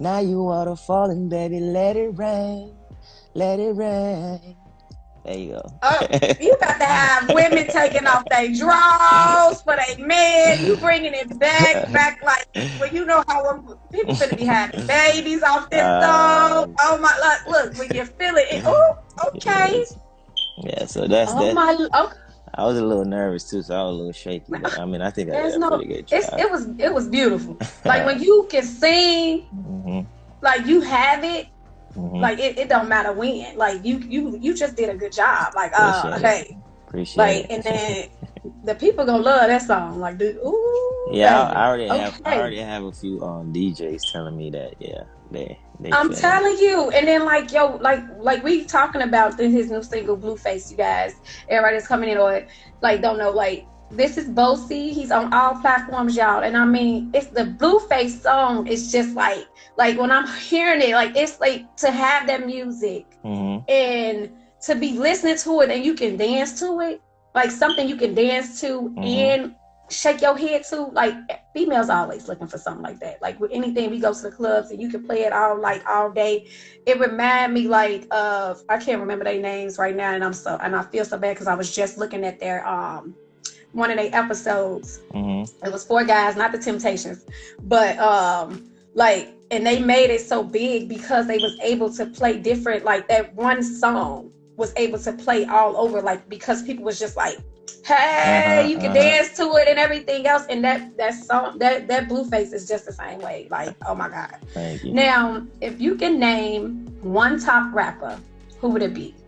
Now 0.00 0.18
you 0.18 0.38
waterfalling, 0.38 1.28
baby, 1.28 1.60
let 1.60 1.96
it 1.96 2.18
rain. 2.18 2.74
Let 3.34 3.60
it 3.60 3.76
rain. 3.76 4.56
There 5.24 5.36
you 5.38 5.50
go. 5.50 5.62
Oh, 5.82 6.06
you 6.40 6.56
got 6.60 6.78
to 6.78 6.84
have 6.84 7.30
women 7.32 7.68
taking 7.68 8.06
off 8.06 8.28
their 8.28 8.48
drawers 8.52 9.60
for 9.62 9.76
their 9.76 10.06
men. 10.06 10.64
You 10.64 10.76
bringing 10.76 11.12
it 11.14 11.38
back, 11.38 11.92
back 11.92 12.22
like 12.22 12.46
well, 12.78 12.88
you 12.92 13.04
know 13.04 13.22
how 13.28 13.44
when 13.58 13.76
people 13.92 14.14
gonna 14.14 14.34
be 14.34 14.44
having 14.46 14.86
babies 14.86 15.42
off 15.42 15.68
this 15.70 15.80
Um, 15.82 16.02
song. 16.02 16.74
Oh 16.80 16.98
my, 16.98 17.40
look, 17.46 17.64
look 17.66 17.78
when 17.78 17.94
you 17.94 18.04
feel 18.04 18.34
it. 18.36 18.62
Oh, 18.66 18.94
okay. 19.28 19.84
Yeah, 20.64 20.86
so 20.86 21.06
that's 21.06 21.32
Oh 21.32 21.46
that. 21.46 21.54
my, 21.54 22.00
okay. 22.04 22.14
I 22.54 22.64
was 22.64 22.78
a 22.78 22.84
little 22.84 23.04
nervous 23.04 23.48
too, 23.48 23.62
so 23.62 23.74
I 23.74 23.82
was 23.84 23.90
a 23.92 23.96
little 23.96 24.12
shaky. 24.12 24.44
But 24.50 24.78
I 24.78 24.84
mean, 24.84 25.02
I 25.02 25.10
think 25.10 25.28
I 25.30 25.32
There's 25.32 25.52
did 25.52 25.56
a 25.56 25.60
no, 25.60 25.68
pretty 25.70 25.86
good 25.86 26.06
it's 26.10 26.28
job. 26.28 26.40
it 26.40 26.50
was 26.50 26.66
it 26.78 26.92
was 26.92 27.08
beautiful. 27.08 27.56
Like 27.84 28.04
when 28.06 28.20
you 28.22 28.48
can 28.50 28.62
sing, 28.64 29.42
hmm 29.50 30.00
like 30.42 30.66
you 30.66 30.80
have 30.80 31.22
it. 31.24 31.46
Hmm 31.94 32.20
like 32.20 32.38
it, 32.38 32.58
it 32.58 32.68
don't 32.68 32.88
matter 32.88 33.12
when 33.12 33.56
like 33.56 33.84
you 33.84 33.98
you 33.98 34.38
you 34.40 34.56
just 34.56 34.76
did 34.76 34.88
a 34.88 34.96
good 34.96 35.12
job 35.12 35.52
like 35.54 35.72
uh 35.74 36.12
okay. 36.16 36.56
Appreciate 36.86 37.24
hey 37.24 37.40
like 37.40 37.44
it. 37.44 37.50
and 37.50 37.62
then 37.64 38.08
the 38.64 38.74
people 38.74 39.04
gonna 39.04 39.22
love 39.22 39.46
that 39.46 39.62
song 39.62 39.98
like 40.00 40.18
dude 40.18 40.36
ooh 40.36 40.90
yeah. 41.12 41.42
I, 41.42 41.64
I 41.64 41.68
already 41.68 41.86
have. 41.88 42.20
I 42.24 42.36
already 42.36 42.58
have 42.58 42.84
a 42.84 42.92
few 42.92 43.20
um 43.22 43.52
DJs 43.52 44.12
telling 44.12 44.36
me 44.36 44.50
that. 44.50 44.74
Yeah, 44.78 45.04
they 45.30 45.58
they. 45.80 45.90
I'm 45.90 46.12
it. 46.12 46.18
telling 46.18 46.56
you, 46.58 46.90
and 46.90 47.06
then 47.06 47.24
like 47.24 47.52
yo, 47.52 47.76
like 47.76 48.02
like 48.18 48.42
we 48.44 48.64
talking 48.64 49.02
about 49.02 49.38
his 49.38 49.70
new 49.70 49.82
single 49.82 50.16
Blueface, 50.16 50.70
you 50.70 50.76
guys. 50.76 51.14
Everybody's 51.48 51.86
coming 51.86 52.10
in 52.10 52.18
or 52.18 52.46
like 52.80 53.02
don't 53.02 53.18
know 53.18 53.30
like 53.30 53.66
this 53.90 54.16
is 54.16 54.28
Boasy. 54.28 54.92
He's 54.92 55.10
on 55.10 55.32
all 55.32 55.54
platforms, 55.56 56.16
y'all. 56.16 56.42
And 56.42 56.56
I 56.56 56.64
mean, 56.64 57.10
it's 57.14 57.28
the 57.28 57.44
Blueface 57.44 58.20
song. 58.22 58.66
It's 58.66 58.90
just 58.92 59.14
like 59.16 59.44
like 59.76 59.98
when 59.98 60.10
I'm 60.10 60.26
hearing 60.28 60.82
it, 60.82 60.92
like 60.94 61.16
it's 61.16 61.40
like 61.40 61.64
to 61.78 61.90
have 61.90 62.26
that 62.28 62.46
music 62.46 63.06
Mhm. 63.24 63.64
and 63.68 64.30
to 64.62 64.74
be 64.74 64.92
listening 64.98 65.36
to 65.36 65.60
it 65.62 65.70
and 65.70 65.84
you 65.84 65.94
can 65.94 66.16
dance 66.16 66.58
to 66.60 66.80
it, 66.80 67.02
like 67.34 67.50
something 67.50 67.88
you 67.88 67.96
can 67.96 68.14
dance 68.14 68.60
to 68.60 68.90
Mhm. 68.96 69.04
and 69.04 69.54
shake 69.90 70.20
your 70.22 70.36
head 70.36 70.62
to. 70.70 70.84
Like 70.92 71.14
females 71.52 71.90
always 71.90 72.28
looking 72.28 72.46
for 72.46 72.58
something 72.58 72.84
like 72.84 73.00
that. 73.00 73.20
Like 73.20 73.40
with 73.40 73.50
anything, 73.52 73.90
we 73.90 73.98
go 73.98 74.12
to 74.12 74.22
the 74.22 74.30
clubs 74.30 74.70
and 74.70 74.80
you 74.80 74.88
can 74.88 75.02
play 75.04 75.22
it 75.22 75.32
all 75.32 75.58
like 75.60 75.82
all 75.88 76.10
day. 76.10 76.46
It 76.86 77.00
remind 77.00 77.54
me 77.54 77.66
like 77.68 78.06
of 78.12 78.62
I 78.68 78.78
can't 78.78 79.00
remember 79.00 79.24
their 79.24 79.40
names 79.40 79.78
right 79.78 79.96
now, 79.96 80.12
and 80.12 80.24
I'm 80.24 80.32
so 80.34 80.56
and 80.62 80.76
I 80.76 80.82
feel 80.82 81.04
so 81.04 81.18
bad 81.18 81.34
because 81.34 81.48
I 81.48 81.54
was 81.54 81.74
just 81.74 81.98
looking 81.98 82.24
at 82.24 82.38
their 82.38 82.66
um 82.66 83.16
one 83.72 83.90
of 83.90 83.96
their 83.96 84.10
episodes 84.14 85.00
Mhm. 85.14 85.48
it 85.64 85.72
was 85.72 85.84
four 85.84 86.04
guys, 86.04 86.36
not 86.36 86.52
the 86.52 86.58
Temptations, 86.58 87.24
but 87.62 87.98
um, 87.98 88.70
like, 88.94 89.28
and 89.50 89.66
they 89.66 89.78
made 89.80 90.10
it 90.10 90.20
so 90.20 90.42
big 90.42 90.88
because 90.88 91.26
they 91.26 91.38
was 91.38 91.56
able 91.62 91.90
to 91.94 92.06
play 92.06 92.38
different. 92.38 92.84
Like 92.84 93.08
that 93.08 93.34
one 93.34 93.62
song 93.62 94.30
was 94.56 94.72
able 94.76 94.98
to 95.00 95.12
play 95.12 95.44
all 95.46 95.76
over, 95.76 96.00
like 96.02 96.28
because 96.28 96.62
people 96.62 96.84
was 96.84 96.98
just 96.98 97.16
like, 97.16 97.36
"Hey, 97.84 98.64
Uh-huh, 98.64 98.68
you 98.68 98.78
can 98.78 98.92
uh-huh. 98.92 99.00
dance 99.00 99.36
to 99.36 99.44
it" 99.56 99.68
and 99.68 99.78
everything 99.78 100.26
else. 100.26 100.44
And 100.48 100.64
that 100.64 100.96
that 100.96 101.14
song, 101.14 101.58
that 101.58 101.88
that 101.88 102.08
Blueface 102.08 102.52
is 102.52 102.66
just 102.66 102.86
the 102.86 102.92
same 102.92 103.20
way. 103.20 103.48
Like, 103.50 103.76
oh 103.86 103.94
my 103.94 104.08
god. 104.08 104.36
Thank 104.54 104.82
you. 104.84 104.92
Now, 104.92 105.46
if 105.60 105.80
you 105.80 105.94
can 105.96 106.18
name 106.18 106.86
one 107.00 107.38
top 107.38 107.72
rapper, 107.74 108.18
who 108.60 108.68
would 108.70 108.82
it 108.82 108.94
be? 108.94 109.19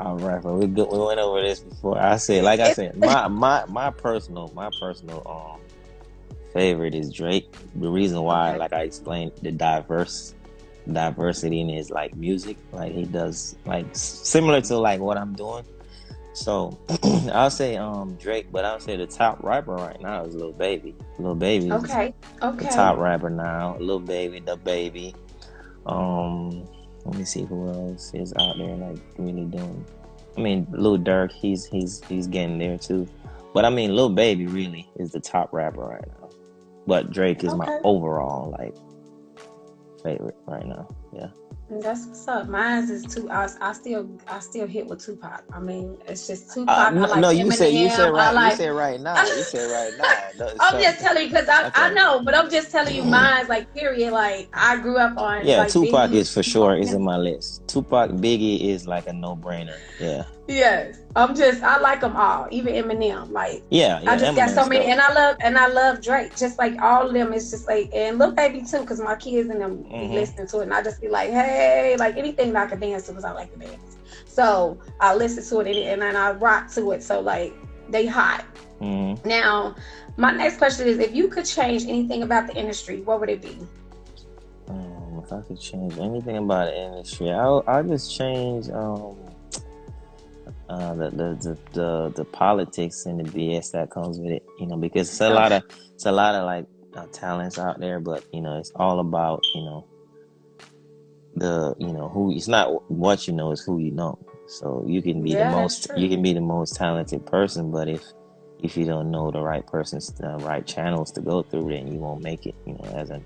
All 0.00 0.16
right, 0.16 0.42
but 0.42 0.54
we 0.54 0.66
go, 0.66 0.86
we 0.90 1.06
went 1.06 1.20
over 1.20 1.40
this 1.40 1.60
before. 1.60 1.98
I 1.98 2.16
said, 2.16 2.42
like 2.44 2.60
I 2.60 2.72
said, 2.72 2.96
my 2.96 3.28
my 3.28 3.64
my 3.68 3.90
personal 3.90 4.50
my 4.54 4.70
personal 4.80 5.22
um 5.26 5.60
favorite 6.52 6.94
is 6.94 7.12
Drake. 7.12 7.54
The 7.76 7.88
reason 7.88 8.20
why, 8.22 8.50
Okay. 8.50 8.58
like 8.58 8.72
I 8.72 8.82
explained, 8.82 9.32
the 9.42 9.52
diverse 9.52 10.34
diversity 10.92 11.60
in 11.60 11.68
his 11.68 11.90
like 11.90 12.14
music, 12.16 12.56
like 12.72 12.92
he 12.92 13.04
does 13.04 13.56
like 13.64 13.86
similar 13.92 14.60
to 14.62 14.78
like 14.78 15.00
what 15.00 15.16
I'm 15.16 15.32
doing. 15.34 15.64
So 16.32 16.76
I'll 17.32 17.50
say 17.50 17.76
um 17.76 18.16
Drake, 18.16 18.48
but 18.50 18.64
I'll 18.64 18.80
say 18.80 18.96
the 18.96 19.06
top 19.06 19.42
rapper 19.44 19.74
right 19.74 20.00
now 20.00 20.24
is 20.24 20.34
Lil 20.34 20.52
Baby. 20.52 20.96
Lil 21.18 21.36
Baby 21.36 21.68
is 21.68 21.84
Okay, 21.84 22.12
the 22.40 22.46
okay. 22.48 22.68
top 22.74 22.98
rapper 22.98 23.30
now. 23.30 23.76
Lil 23.78 24.00
Baby, 24.00 24.40
the 24.40 24.56
baby. 24.56 25.14
Um, 25.86 26.66
let 27.04 27.16
me 27.16 27.24
see 27.24 27.44
who 27.44 27.68
else 27.68 28.12
is 28.14 28.32
out 28.38 28.56
there 28.58 28.76
like 28.76 28.98
really 29.18 29.44
doing. 29.44 29.84
I 30.36 30.40
mean, 30.40 30.66
Lil 30.70 30.98
Durk, 30.98 31.32
he's 31.32 31.64
he's 31.64 32.02
he's 32.04 32.26
getting 32.26 32.58
there 32.58 32.78
too. 32.78 33.08
But 33.52 33.64
I 33.64 33.70
mean, 33.70 33.94
Lil 33.94 34.10
Baby 34.10 34.46
really 34.46 34.88
is 34.96 35.12
the 35.12 35.20
top 35.20 35.52
rapper 35.52 35.82
right 35.82 36.06
now. 36.20 36.30
But 36.86 37.10
Drake 37.10 37.44
is 37.44 37.54
my 37.54 37.80
overall 37.84 38.50
like 38.58 38.74
favorite 40.02 40.36
right 40.46 40.66
now. 40.66 40.88
Yeah. 41.14 41.28
That's 41.80 42.06
what's 42.06 42.28
up. 42.28 42.48
Mine's 42.48 42.90
is 42.90 43.04
two. 43.04 43.30
I, 43.30 43.48
I 43.60 43.72
still, 43.72 44.08
I 44.28 44.40
still 44.40 44.66
hit 44.66 44.86
with 44.86 45.04
Tupac. 45.04 45.44
I 45.52 45.60
mean, 45.60 45.98
it's 46.06 46.26
just 46.26 46.52
Tupac. 46.52 46.76
Uh, 46.76 46.90
no, 46.90 47.00
like 47.06 47.20
no, 47.20 47.30
you 47.30 47.50
said 47.50 47.72
you 47.72 47.90
said 47.90 48.08
I 48.08 48.10
right. 48.10 48.34
like, 48.34 48.50
you 48.52 48.56
said 48.58 48.68
right 48.70 49.00
now. 49.00 49.22
You 49.22 49.42
said 49.42 49.70
right 49.70 49.92
now. 50.38 50.46
No, 50.46 50.54
I'm 50.60 50.82
just 50.82 51.00
telling 51.00 51.24
you 51.24 51.28
because 51.28 51.48
I, 51.48 51.70
I 51.74 51.92
know, 51.92 52.22
but 52.24 52.34
I'm 52.34 52.50
just 52.50 52.70
telling 52.70 52.94
you 52.94 53.02
mine's 53.02 53.48
like 53.48 53.72
period. 53.74 54.12
Like 54.12 54.48
I 54.52 54.80
grew 54.80 54.98
up 54.98 55.16
on. 55.18 55.46
Yeah, 55.46 55.58
like, 55.58 55.72
Tupac 55.72 56.10
Biggie. 56.10 56.14
is 56.14 56.32
for 56.32 56.42
sure 56.42 56.76
is 56.76 56.92
in 56.92 57.02
my 57.02 57.16
list. 57.16 57.66
Tupac, 57.68 58.10
Biggie 58.12 58.60
is 58.60 58.86
like 58.86 59.06
a 59.06 59.12
no 59.12 59.36
brainer. 59.36 59.78
Yeah, 59.98 60.24
Yes, 60.46 60.98
I'm 61.16 61.34
just. 61.34 61.62
I 61.62 61.78
like 61.80 62.02
them 62.02 62.16
all, 62.16 62.46
even 62.50 62.74
Eminem. 62.74 63.30
Like 63.30 63.62
yeah. 63.70 64.00
yeah 64.02 64.12
I 64.12 64.18
just 64.18 64.36
got 64.36 64.50
so 64.50 64.66
many, 64.68 64.82
dope. 64.84 64.90
and 64.90 65.00
I 65.00 65.12
love 65.14 65.36
and 65.40 65.56
I 65.56 65.68
love 65.68 66.02
Drake. 66.02 66.36
Just 66.36 66.58
like 66.58 66.78
all 66.82 67.06
of 67.06 67.14
them, 67.14 67.32
it's 67.32 67.50
just 67.50 67.66
like 67.66 67.90
and 67.94 68.18
Lil 68.18 68.32
Baby 68.32 68.62
too, 68.62 68.80
because 68.80 69.00
my 69.00 69.16
kids 69.16 69.48
and 69.48 69.60
them 69.60 69.84
Mhm. 69.84 70.08
be 70.10 70.14
listening 70.14 70.46
to 70.48 70.60
it, 70.60 70.64
and 70.64 70.74
I 70.74 70.82
just 70.82 71.00
be 71.00 71.08
like, 71.08 71.30
hey, 71.30 71.96
like 71.98 72.18
anything 72.18 72.52
that 72.52 72.66
I 72.66 72.70
can 72.70 72.80
dance 72.80 73.06
to, 73.06 73.12
because 73.12 73.24
I 73.24 73.32
like 73.32 73.52
to 73.52 73.58
dance. 73.58 73.96
So 74.26 74.78
I 75.00 75.14
listen 75.14 75.42
to 75.44 75.60
it 75.66 75.76
and, 75.76 75.88
and 75.88 76.02
then 76.02 76.16
I 76.16 76.32
rock 76.32 76.70
to 76.72 76.90
it. 76.92 77.02
So 77.02 77.20
like 77.20 77.54
they 77.88 78.04
hot. 78.04 78.44
Mhm. 78.82 79.24
Now, 79.24 79.74
my 80.18 80.30
next 80.30 80.58
question 80.58 80.86
is: 80.88 80.98
If 80.98 81.14
you 81.14 81.28
could 81.28 81.46
change 81.46 81.84
anything 81.84 82.22
about 82.22 82.48
the 82.48 82.54
industry, 82.56 83.00
what 83.00 83.18
would 83.20 83.30
it 83.30 83.40
be? 83.40 83.58
Um, 84.68 85.22
if 85.24 85.32
I 85.32 85.40
could 85.40 85.58
change 85.58 85.98
anything 85.98 86.36
about 86.36 86.66
the 86.66 86.76
industry, 86.84 87.30
I'll 87.30 87.64
I 87.66 87.80
just 87.82 88.14
change 88.14 88.68
um 88.68 89.16
uh 90.68 90.94
the, 90.94 91.10
the 91.10 91.58
the 91.72 92.12
the 92.16 92.24
politics 92.24 93.06
and 93.06 93.20
the 93.20 93.24
BS 93.24 93.72
that 93.72 93.90
comes 93.90 94.18
with 94.18 94.32
it. 94.32 94.42
You 94.58 94.66
know, 94.66 94.76
because 94.76 95.08
it's 95.10 95.20
a 95.20 95.30
lot 95.30 95.52
of 95.52 95.62
it's 95.94 96.06
a 96.06 96.12
lot 96.12 96.34
of 96.34 96.44
like 96.44 96.66
uh, 96.96 97.06
talents 97.12 97.58
out 97.58 97.80
there, 97.80 98.00
but 98.00 98.24
you 98.32 98.40
know, 98.40 98.58
it's 98.58 98.72
all 98.76 99.00
about 99.00 99.42
you 99.54 99.62
know 99.62 99.86
the 101.36 101.74
you 101.78 101.92
know 101.92 102.08
who 102.08 102.32
it's 102.32 102.48
not 102.48 102.88
what 102.90 103.26
you 103.26 103.32
know 103.34 103.52
it's 103.52 103.64
who 103.64 103.78
you 103.78 103.90
know. 103.90 104.18
So 104.46 104.84
you 104.86 105.02
can 105.02 105.22
be 105.22 105.32
Yeah, 105.32 105.44
the 105.44 105.50
most 105.50 105.88
you 105.96 106.08
can 106.08 106.22
be 106.22 106.32
the 106.32 106.40
most 106.40 106.76
talented 106.76 107.24
person 107.26 107.70
but 107.70 107.88
if 107.88 108.02
if 108.62 108.76
you 108.76 108.84
don't 108.84 109.10
know 109.10 109.30
the 109.30 109.40
right 109.40 109.66
person's 109.66 110.08
the 110.14 110.36
right 110.38 110.66
channels 110.66 111.10
to 111.12 111.20
go 111.20 111.42
through 111.42 111.70
then 111.70 111.92
you 111.92 111.98
won't 111.98 112.22
make 112.22 112.46
it 112.46 112.54
you 112.66 112.74
know 112.74 112.84
as 112.94 113.10
a 113.10 113.20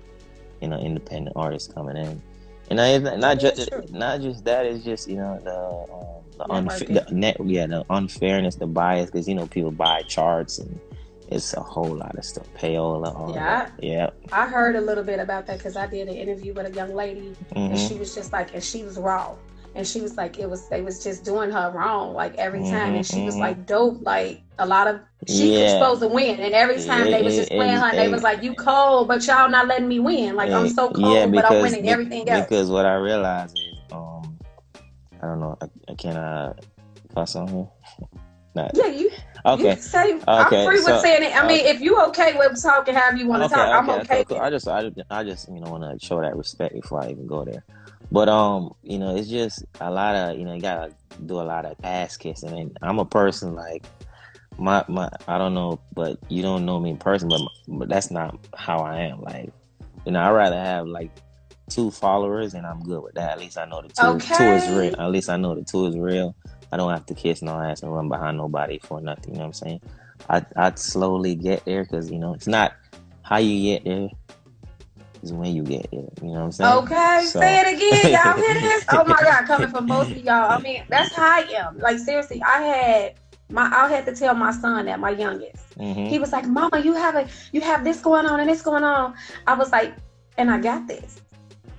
you 0.61 0.67
know 0.67 0.77
independent 0.79 1.35
artist 1.35 1.73
coming 1.73 1.97
in 1.97 2.21
and 2.69 2.79
I, 2.79 2.97
not 3.17 3.39
just 3.39 3.69
not 3.91 4.21
just 4.21 4.43
that 4.45 4.65
it's 4.65 4.83
just 4.83 5.07
you 5.07 5.17
know 5.17 5.39
the 5.43 5.57
um, 5.93 6.23
the, 6.37 6.69
unfa- 6.69 6.87
the 7.07 7.13
net 7.13 7.37
yeah 7.45 7.67
the 7.67 7.83
unfairness 7.89 8.55
the 8.55 8.67
bias 8.67 9.09
because 9.09 9.27
you 9.27 9.35
know 9.35 9.47
people 9.47 9.71
buy 9.71 10.01
charts 10.03 10.59
and 10.59 10.79
it's 11.29 11.53
a 11.53 11.59
whole 11.61 11.95
lot 11.95 12.17
of 12.17 12.25
stuff 12.25 12.47
payola 12.57 13.13
all 13.15 13.33
Yeah. 13.33 13.65
that. 13.65 13.73
yeah 13.83 14.09
I 14.31 14.47
heard 14.47 14.75
a 14.75 14.81
little 14.81 15.03
bit 15.03 15.19
about 15.19 15.45
that 15.47 15.57
because 15.57 15.75
I 15.75 15.85
did 15.87 16.07
an 16.07 16.15
interview 16.15 16.53
with 16.53 16.65
a 16.67 16.71
young 16.71 16.93
lady 16.95 17.35
and 17.55 17.71
hmm 17.71 17.87
she 17.87 17.95
was 17.95 18.15
just 18.15 18.31
like, 18.33 18.53
and 18.53 18.63
she 18.63 18.83
was 18.83 18.97
raw. 18.97 19.35
And 19.79 19.87
she 19.87 20.01
was 20.01 20.17
like, 20.17 20.37
it 20.39 20.49
was, 20.49 20.67
they 20.67 20.81
was 20.81 21.01
just 21.01 21.23
doing 21.23 21.51
her 21.51 21.71
wrong, 21.71 22.13
like 22.13 22.35
every 22.35 22.59
time. 22.69 22.95
And 22.95 23.05
she 23.05 23.21
was 23.21 23.37
like, 23.37 23.65
dope, 23.65 24.01
like 24.01 24.41
a 24.57 24.65
lot 24.65 24.87
of, 24.87 24.99
she 25.25 25.51
was 25.51 25.71
supposed 25.71 26.01
to 26.01 26.09
win. 26.09 26.37
And 26.41 26.53
every 26.53 26.83
time 26.83 27.09
they 27.09 27.21
was 27.23 27.37
just 27.37 27.49
playing 27.49 27.77
her, 27.77 27.95
they 27.95 28.09
was 28.09 28.21
like, 28.21 28.43
you 28.43 28.53
cold, 28.55 29.07
but 29.07 29.25
y'all 29.25 29.49
not 29.49 29.67
letting 29.67 29.87
me 29.87 30.01
win. 30.01 30.35
Like, 30.35 30.51
I'm 30.51 30.67
so 30.67 30.91
cold, 30.91 31.13
yeah, 31.13 31.25
but 31.27 31.45
I'm 31.49 31.61
winning 31.61 31.87
everything 31.87 32.27
else. 32.27 32.45
because 32.49 32.69
what 32.69 32.85
I 32.85 32.95
realize 32.95 33.53
is, 33.53 33.77
um, 33.93 34.37
I 35.23 35.27
don't 35.27 35.39
know, 35.39 35.57
I, 35.61 35.67
I 35.89 35.95
can 35.95 36.17
uh 36.17 36.53
on 37.15 37.47
here. 37.47 37.67
Not 38.55 38.71
Yeah, 38.75 38.87
you, 38.87 39.03
you 39.11 39.11
okay. 39.45 39.63
can 39.75 39.77
say, 39.77 40.15
Okay, 40.15 40.25
I'm 40.27 40.67
free 40.67 40.79
so- 40.79 40.91
with 40.91 41.01
saying 41.01 41.23
it. 41.23 41.33
I 41.37 41.47
mean, 41.47 41.61
okay. 41.61 41.69
if 41.69 41.79
you 41.79 41.97
okay 42.07 42.37
with 42.37 42.61
talking 42.61 42.95
however 42.95 43.15
you 43.15 43.27
want 43.27 43.43
to 43.43 43.45
Okay, 43.45 43.55
talk, 43.55 43.73
I'm 43.83 43.89
okay, 43.91 44.01
okay. 44.01 44.23
cool. 44.25 44.37
I 44.39 44.49
just, 44.49 44.67
I, 44.67 44.91
I 45.09 45.23
just, 45.23 45.47
you 45.47 45.61
know, 45.61 45.69
want 45.71 45.83
to 45.83 46.05
show 46.05 46.19
that 46.19 46.35
respect 46.35 46.73
before 46.73 47.01
I 47.01 47.11
even 47.11 47.27
go 47.27 47.45
there. 47.45 47.63
But 48.11 48.29
um, 48.29 48.73
you 48.81 48.97
know, 48.97 49.15
it's 49.15 49.29
just 49.29 49.65
a 49.79 49.91
lot 49.91 50.15
of, 50.15 50.37
you 50.37 50.45
know, 50.45 50.53
you 50.55 50.61
gotta 50.61 50.93
do 51.25 51.35
a 51.35 51.43
lot 51.43 51.65
of 51.65 51.75
ass 51.83 52.17
kissing, 52.17 52.57
and 52.57 52.77
I'm 52.81 52.99
a 52.99 53.05
person 53.05 53.53
like 53.53 53.85
my 54.57 54.83
my. 54.87 55.09
I 55.27 55.37
don't 55.37 55.53
know, 55.53 55.79
but 55.93 56.17
you 56.27 56.41
don't 56.41 56.65
know 56.65 56.79
me 56.79 56.91
in 56.91 56.97
person, 56.97 57.29
but 57.29 57.41
but 57.67 57.89
that's 57.89 58.09
not 58.09 58.37
how 58.55 58.79
I 58.79 59.01
am. 59.01 59.21
Like, 59.21 59.51
you 60.05 60.11
know, 60.11 60.19
I 60.19 60.31
rather 60.31 60.59
have 60.59 60.87
like 60.87 61.11
two 61.69 61.91
followers, 61.91 62.55
and 62.55 62.65
I'm 62.65 62.81
good 62.81 63.03
with 63.03 63.13
that. 63.13 63.33
At 63.33 63.39
least 63.39 63.57
I 63.57 63.65
know 63.65 63.81
the 63.81 63.89
two, 63.89 64.19
two 64.19 64.51
is 64.53 64.69
real. 64.69 64.99
At 64.99 65.11
least 65.11 65.29
I 65.29 65.37
know 65.37 65.53
the 65.53 65.63
two 65.63 65.85
is 65.85 65.97
real. 65.97 66.35
I 66.71 66.77
don't 66.77 66.91
have 66.91 67.05
to 67.07 67.13
kiss 67.13 67.41
no 67.41 67.59
ass 67.59 67.83
and 67.83 67.93
run 67.93 68.09
behind 68.09 68.37
nobody 68.37 68.79
for 68.79 69.01
nothing. 69.01 69.33
You 69.33 69.39
know 69.39 69.45
what 69.45 69.47
I'm 69.47 69.53
saying? 69.53 69.81
I 70.29 70.45
I'd 70.55 70.79
slowly 70.79 71.35
get 71.35 71.63
there 71.65 71.83
because 71.83 72.09
you 72.11 72.17
know 72.17 72.33
it's 72.33 72.47
not 72.47 72.73
how 73.21 73.37
you 73.37 73.75
get 73.75 73.85
there 73.85 74.09
is 75.23 75.33
when 75.33 75.55
you 75.55 75.63
get 75.63 75.89
there. 75.91 76.01
You 76.21 76.27
know 76.27 76.33
what 76.33 76.39
I'm 76.39 76.51
saying? 76.51 76.73
Okay, 76.79 77.21
So- 77.25 77.39
say 77.39 77.59
it 77.61 77.75
again. 77.75 78.11
Y'all 78.13 78.35
hear 78.41 78.53
this? 78.61 78.85
Oh 78.91 79.03
my 79.05 79.17
God, 79.21 79.45
coming 79.45 79.69
from 79.69 79.85
both 79.87 80.09
of 80.11 80.17
y'all. 80.17 80.51
I 80.51 80.59
mean, 80.59 80.83
that's 80.89 81.13
how 81.15 81.23
I 81.23 81.41
am. 81.57 81.77
Like 81.79 81.97
seriously, 81.99 82.41
I 82.45 82.61
had 82.61 83.13
my 83.49 83.63
I 83.73 83.89
had 83.89 84.05
to 84.05 84.15
tell 84.15 84.33
my 84.35 84.51
son 84.51 84.85
that 84.85 84.99
my 84.99 85.09
youngest. 85.11 85.73
hmm 85.77 86.05
He 86.05 86.19
was 86.19 86.31
like, 86.31 86.45
"Mama, 86.45 86.79
you 86.79 86.93
have 86.93 87.15
a 87.15 87.27
you 87.51 87.61
have 87.61 87.83
this 87.83 87.99
going 88.01 88.25
on 88.25 88.39
and 88.39 88.49
this 88.49 88.61
going 88.61 88.83
on." 88.83 89.15
I 89.47 89.53
was 89.55 89.71
like, 89.71 89.93
"And 90.37 90.51
I 90.51 90.59
got 90.59 90.87
this." 90.87 91.21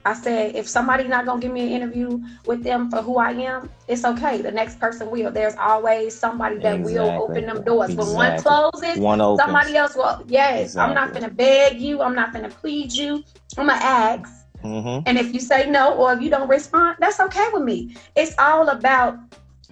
I 0.05 0.15
said, 0.15 0.57
"If 0.57 0.67
somebody's 0.69 1.09
not 1.09 1.27
gonna 1.27 1.41
give 1.41 1.53
me 1.53 1.63
an 1.63 1.83
interview 1.83 2.21
with 2.47 2.65
them 2.65 2.91
for 2.91 3.03
who 3.03 3.19
I 3.19 3.33
am, 3.33 3.71
it's 3.87 4.05
okay. 4.05 4.41
The 4.41 4.51
next 4.51 4.81
person 4.81 5.11
will. 5.11 5.31
There's 5.31 5.57
always 5.57 6.19
somebody 6.19 6.57
that 6.59 6.81
will 6.81 7.11
open 7.21 7.47
them 7.47 7.63
doors. 7.65 7.95
When 7.95 8.15
one 8.15 8.39
closes, 8.41 8.97
One 8.99 9.21
opens. 9.21 9.41
somebody 9.45 9.77
else 9.77 9.95
will. 9.97 10.25
Yes, 10.27 10.77
I'm 10.77 10.95
not 10.95 11.13
gonna 11.13 11.29
beg 11.29 11.81
you. 11.81 12.01
I'm 12.01 12.15
not 12.15 12.33
gonna 12.33 12.49
plead 12.49 12.93
you. 12.93 13.23
I'm 13.59 13.67
gonna 13.67 13.79
ask." 13.83 14.31
hmm 14.63 15.01
And 15.07 15.19
if 15.19 15.33
you 15.35 15.41
say 15.41 15.69
no 15.71 15.95
or 15.95 16.13
if 16.13 16.21
you 16.23 16.31
don't 16.31 16.49
respond, 16.49 16.97
that's 17.01 17.21
okay 17.21 17.49
with 17.53 17.63
me. 17.63 17.97
It's 18.17 18.35
all 18.39 18.69
about 18.69 19.17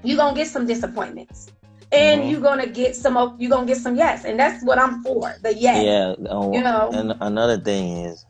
you're 0.02 0.16
gonna 0.16 0.36
get 0.36 0.48
some 0.48 0.66
disappointments. 0.66 1.50
And 1.90 2.22
Mhm. 2.22 2.30
you're 2.30 2.40
gonna 2.40 2.66
get 2.66 2.96
some 2.96 3.16
you're 3.38 3.50
gonna 3.50 3.66
get 3.66 3.78
some 3.78 3.96
yes. 3.96 4.24
And 4.24 4.38
that's 4.38 4.62
what 4.64 4.78
I'm 4.78 5.02
for. 5.02 5.34
The 5.42 5.54
yes. 5.54 5.84
Yeah. 5.84 6.30
uh, 6.30 6.50
You 6.52 6.62
know. 6.62 6.90
And 6.92 7.14
another 7.20 7.58
thing 7.58 8.04
is, 8.04 8.26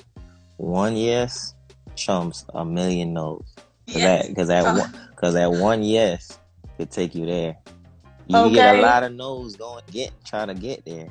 one 0.59 0.97
yes 0.97 1.55
trumps 1.99 2.45
a 2.55 2.65
million 2.65 3.13
no's. 3.13 3.55
Cause 3.93 4.03
Yes. 4.03 4.27
that, 4.37 4.47
that, 4.47 4.65
Uh. 4.67 4.79
one, 4.81 4.93
cause 5.17 5.35
that 5.35 5.51
one 5.51 5.83
yes 5.83 6.39
could 6.77 6.91
take 6.91 7.15
you 7.15 7.27
there. 7.27 7.57
You 8.27 8.51
get 8.53 8.77
a 8.77 8.81
lot 8.83 9.03
of 9.05 9.13
no's 9.15 9.57
going, 9.57 9.83
get 9.91 10.13
trying 10.25 10.49
to 10.49 10.55
get 10.55 10.85
there, 10.85 11.09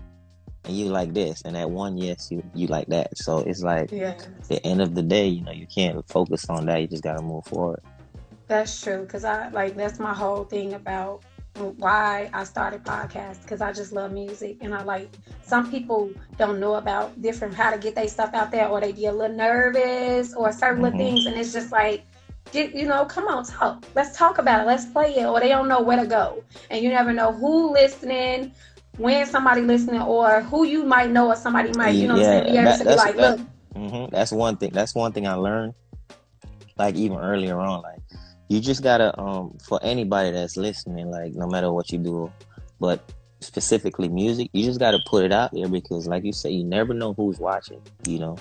and 0.65 0.77
you 0.77 0.85
like 0.85 1.13
this, 1.13 1.41
and 1.43 1.55
that 1.55 1.71
one 1.71 1.97
yes, 1.97 2.29
you 2.31 2.43
you 2.53 2.67
like 2.67 2.87
that. 2.87 3.17
So 3.17 3.39
it's 3.39 3.63
like 3.63 3.91
at 3.91 4.47
the 4.47 4.63
end 4.63 4.81
of 4.81 4.93
the 4.93 5.01
day, 5.01 5.27
you 5.27 5.43
know, 5.43 5.51
you 5.51 5.65
can't 5.65 6.07
focus 6.07 6.47
on 6.49 6.67
that. 6.67 6.81
You 6.81 6.87
just 6.87 7.01
gotta 7.03 7.21
move 7.23 7.45
forward. 7.45 7.81
That's 8.47 8.79
true. 8.81 9.05
Cause 9.07 9.23
I 9.25 9.49
like 9.49 9.75
that's 9.75 9.97
my 9.99 10.13
whole 10.13 10.43
thing 10.43 10.73
about 10.75 11.23
why 11.57 12.29
I 12.33 12.43
started 12.43 12.83
podcast 12.83 13.41
because 13.41 13.61
I 13.61 13.71
just 13.73 13.91
love 13.91 14.11
music 14.11 14.57
and 14.61 14.73
I 14.73 14.83
like 14.83 15.09
some 15.43 15.69
people 15.71 16.11
don't 16.37 16.59
know 16.59 16.75
about 16.75 17.21
different 17.21 17.53
how 17.53 17.71
to 17.71 17.77
get 17.77 17.95
their 17.95 18.07
stuff 18.07 18.33
out 18.33 18.51
there 18.51 18.67
or 18.67 18.79
they 18.81 18.91
get 18.91 19.13
a 19.13 19.17
little 19.17 19.35
nervous 19.35 20.33
or 20.33 20.51
certain 20.51 20.81
little 20.83 20.97
Mhm. 20.99 21.03
things 21.03 21.25
and 21.25 21.35
it's 21.37 21.53
just 21.53 21.71
like 21.71 22.03
get 22.51 22.73
you 22.73 22.87
know 22.87 23.05
come 23.05 23.27
on 23.27 23.43
talk 23.43 23.83
let's 23.95 24.17
talk 24.17 24.37
about 24.37 24.61
it 24.61 24.67
let's 24.67 24.85
play 24.85 25.15
it 25.17 25.25
or 25.25 25.39
they 25.39 25.49
don't 25.49 25.67
know 25.67 25.81
where 25.81 25.97
to 25.97 26.05
go 26.07 26.41
and 26.69 26.81
you 26.83 26.89
never 26.89 27.11
know 27.11 27.31
who 27.33 27.71
listening 27.73 28.51
when 28.97 29.25
somebody 29.25 29.61
listening 29.61 30.01
or 30.01 30.41
who 30.41 30.63
you 30.65 30.83
might 30.83 31.09
know 31.11 31.27
or 31.27 31.35
somebody 31.35 31.71
might 31.73 31.91
you 31.91 32.07
know 32.07 32.15
what 32.15 32.25
I'm 32.25 32.43
saying 32.43 32.53
Yeah, 32.55 32.63
that- 32.65 32.79
that's- 32.85 33.05
like 33.05 33.15
that- 33.17 33.39
look 33.39 33.47
hmm 33.75 34.05
That's 34.11 34.31
one 34.31 34.57
thing. 34.57 34.71
That's 34.73 34.95
one 34.95 35.11
thing 35.11 35.27
I 35.27 35.33
learned. 35.35 35.75
Like 36.77 36.95
even 36.95 37.17
earlier 37.19 37.59
on, 37.59 37.81
like 37.83 37.99
you 38.47 38.59
just 38.59 38.83
gotta 38.83 39.17
um 39.19 39.57
for 39.65 39.79
anybody 39.83 40.31
that's 40.31 40.57
listening, 40.57 41.09
like 41.11 41.33
no 41.33 41.47
matter 41.47 41.71
what 41.71 41.91
you 41.91 41.99
do, 41.99 42.31
but 42.79 43.11
specifically 43.39 44.09
music, 44.09 44.49
you 44.53 44.63
just 44.63 44.79
gotta 44.79 44.99
put 45.07 45.25
it 45.25 45.31
out 45.31 45.51
there 45.53 45.67
because, 45.67 46.07
like 46.07 46.23
you 46.23 46.33
say, 46.33 46.49
you 46.51 46.63
never 46.63 46.93
know 46.93 47.13
who's 47.13 47.39
watching. 47.39 47.81
You 48.07 48.19
know, 48.19 48.37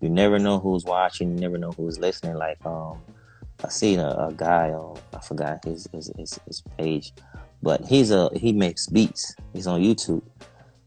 you 0.00 0.08
never 0.08 0.38
know 0.38 0.58
who's 0.58 0.84
watching. 0.84 1.34
You 1.34 1.40
never 1.40 1.58
know 1.58 1.72
who's 1.72 1.98
listening. 1.98 2.36
Like 2.36 2.64
um, 2.64 3.00
I 3.64 3.68
seen 3.68 3.98
a, 3.98 4.08
a 4.08 4.32
guy 4.36 4.70
on 4.70 4.98
I 5.14 5.20
forgot 5.20 5.64
his 5.64 5.88
his, 5.92 6.12
his 6.16 6.40
his 6.46 6.62
page, 6.78 7.12
but 7.62 7.84
he's 7.84 8.10
a 8.10 8.30
he 8.34 8.52
makes 8.52 8.86
beats. 8.86 9.34
He's 9.52 9.66
on 9.66 9.80
YouTube. 9.80 10.22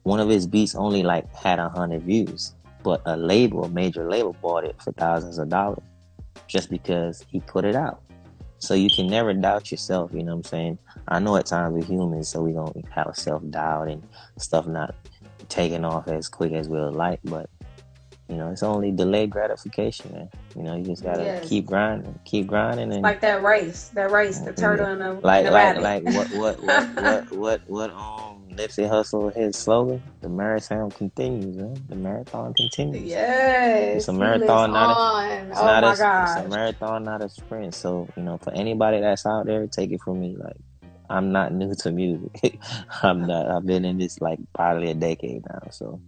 One 0.04 0.20
of 0.20 0.30
his 0.30 0.48
beats 0.48 0.76
only 0.76 1.04
like 1.04 1.34
had 1.34 1.60
a 1.60 1.70
hundred 1.70 2.04
views 2.04 2.54
but 2.84 3.02
a 3.06 3.18
label, 3.18 3.64
a 3.64 3.70
major 3.70 4.08
label, 4.10 4.36
bought 4.42 4.66
it 4.66 4.80
for 4.82 4.92
thousands 4.92 5.38
of 5.38 5.50
dollars 5.50 5.80
just 6.48 6.70
because 6.70 7.26
he 7.30 7.40
put 7.40 7.66
it 7.66 7.76
out. 7.76 8.02
So 8.64 8.74
you 8.76 8.90
can 8.90 9.10
never 9.10 9.34
doubt 9.34 9.72
yourself. 9.72 10.12
You 10.14 10.24
know 10.24 10.32
what 10.34 10.38
I'm 10.38 10.44
saying? 10.44 10.80
I 11.08 11.20
know 11.20 11.36
at 11.36 11.46
times 11.48 11.74
we're 11.74 11.86
humans, 11.86 12.30
so 12.32 12.42
we 12.42 12.54
gonna 12.54 12.72
have 12.92 13.12
self 13.14 13.44
doubt 13.50 13.90
and 13.90 14.04
stuff 14.40 14.66
not 14.68 14.96
taking 15.50 15.86
off 15.86 16.08
as 16.08 16.30
quick 16.30 16.54
as 16.54 16.70
we 16.70 16.80
would 16.80 16.94
like. 16.94 17.20
But 17.24 17.48
you 18.30 18.38
know, 18.38 18.52
it's 18.52 18.64
only 18.64 18.92
delayed 18.92 19.30
gratification, 19.32 20.12
man. 20.14 20.30
You 20.56 20.64
know, 20.64 20.76
you 20.76 20.86
just 20.86 21.04
gotta 21.04 21.26
Yes. 21.26 21.50
keep 21.50 21.66
grinding, 21.66 22.20
keep 22.26 22.48
grinding, 22.48 22.94
and 22.94 23.04
like 23.04 23.22
that 23.22 23.44
race 23.44 23.90
that 23.90 24.12
race 24.12 24.40
the 24.40 24.54
turtle 24.54 24.86
and 24.88 25.02
the, 25.02 25.12
like 25.24 25.40
and 25.40 25.48
the 25.48 25.52
like 25.52 25.76
rabbit. 25.76 25.82
like 25.84 26.04
what 26.04 26.32
what 26.32 26.64
what 26.64 26.88
what 26.98 27.32
what 27.32 27.62
what 27.68 27.90
um 27.92 28.33
Nipsey 28.56 28.90
Hussle 28.90 29.36
his 29.36 29.58
slogan 29.58 30.02
the 30.22 30.30
marathon 30.30 30.92
continues 30.92 31.56
man. 31.58 31.76
The 31.90 31.96
marathon 31.96 32.54
continues. 32.54 33.04
Yes. 33.04 33.98
It's 33.98 34.08
a 34.08 34.14
marathon, 34.14 34.72
not 34.72 34.90
a- 34.90 35.50
it's 35.50 35.60
oh 35.60 35.66
not 35.66 35.84
my 35.84 35.90
a, 35.90 35.92
it's 35.92 36.00
a 36.46 36.50
marathon 36.50 37.04
not 37.04 37.24
a 37.24 37.30
sprint. 37.30 37.74
So 37.76 38.08
you 38.16 38.24
know 38.24 38.38
for 38.38 38.54
anybody 38.54 39.00
that's 39.02 39.26
out 39.26 39.46
there 39.46 39.68
take 39.68 39.92
it 39.92 40.02
from 40.02 40.20
me 40.22 40.36
like 40.38 40.58
I'm 41.10 41.32
not 41.32 41.54
new 41.54 41.74
to 41.76 41.92
music. 41.92 42.60
I'm 43.04 43.26
not 43.28 43.50
I've 43.50 43.66
been 43.66 43.86
in 43.86 43.98
this 43.98 44.20
like 44.22 44.40
probably 44.54 44.90
a 44.92 44.96
decade 44.96 45.44
now 45.50 45.70
so 45.72 46.02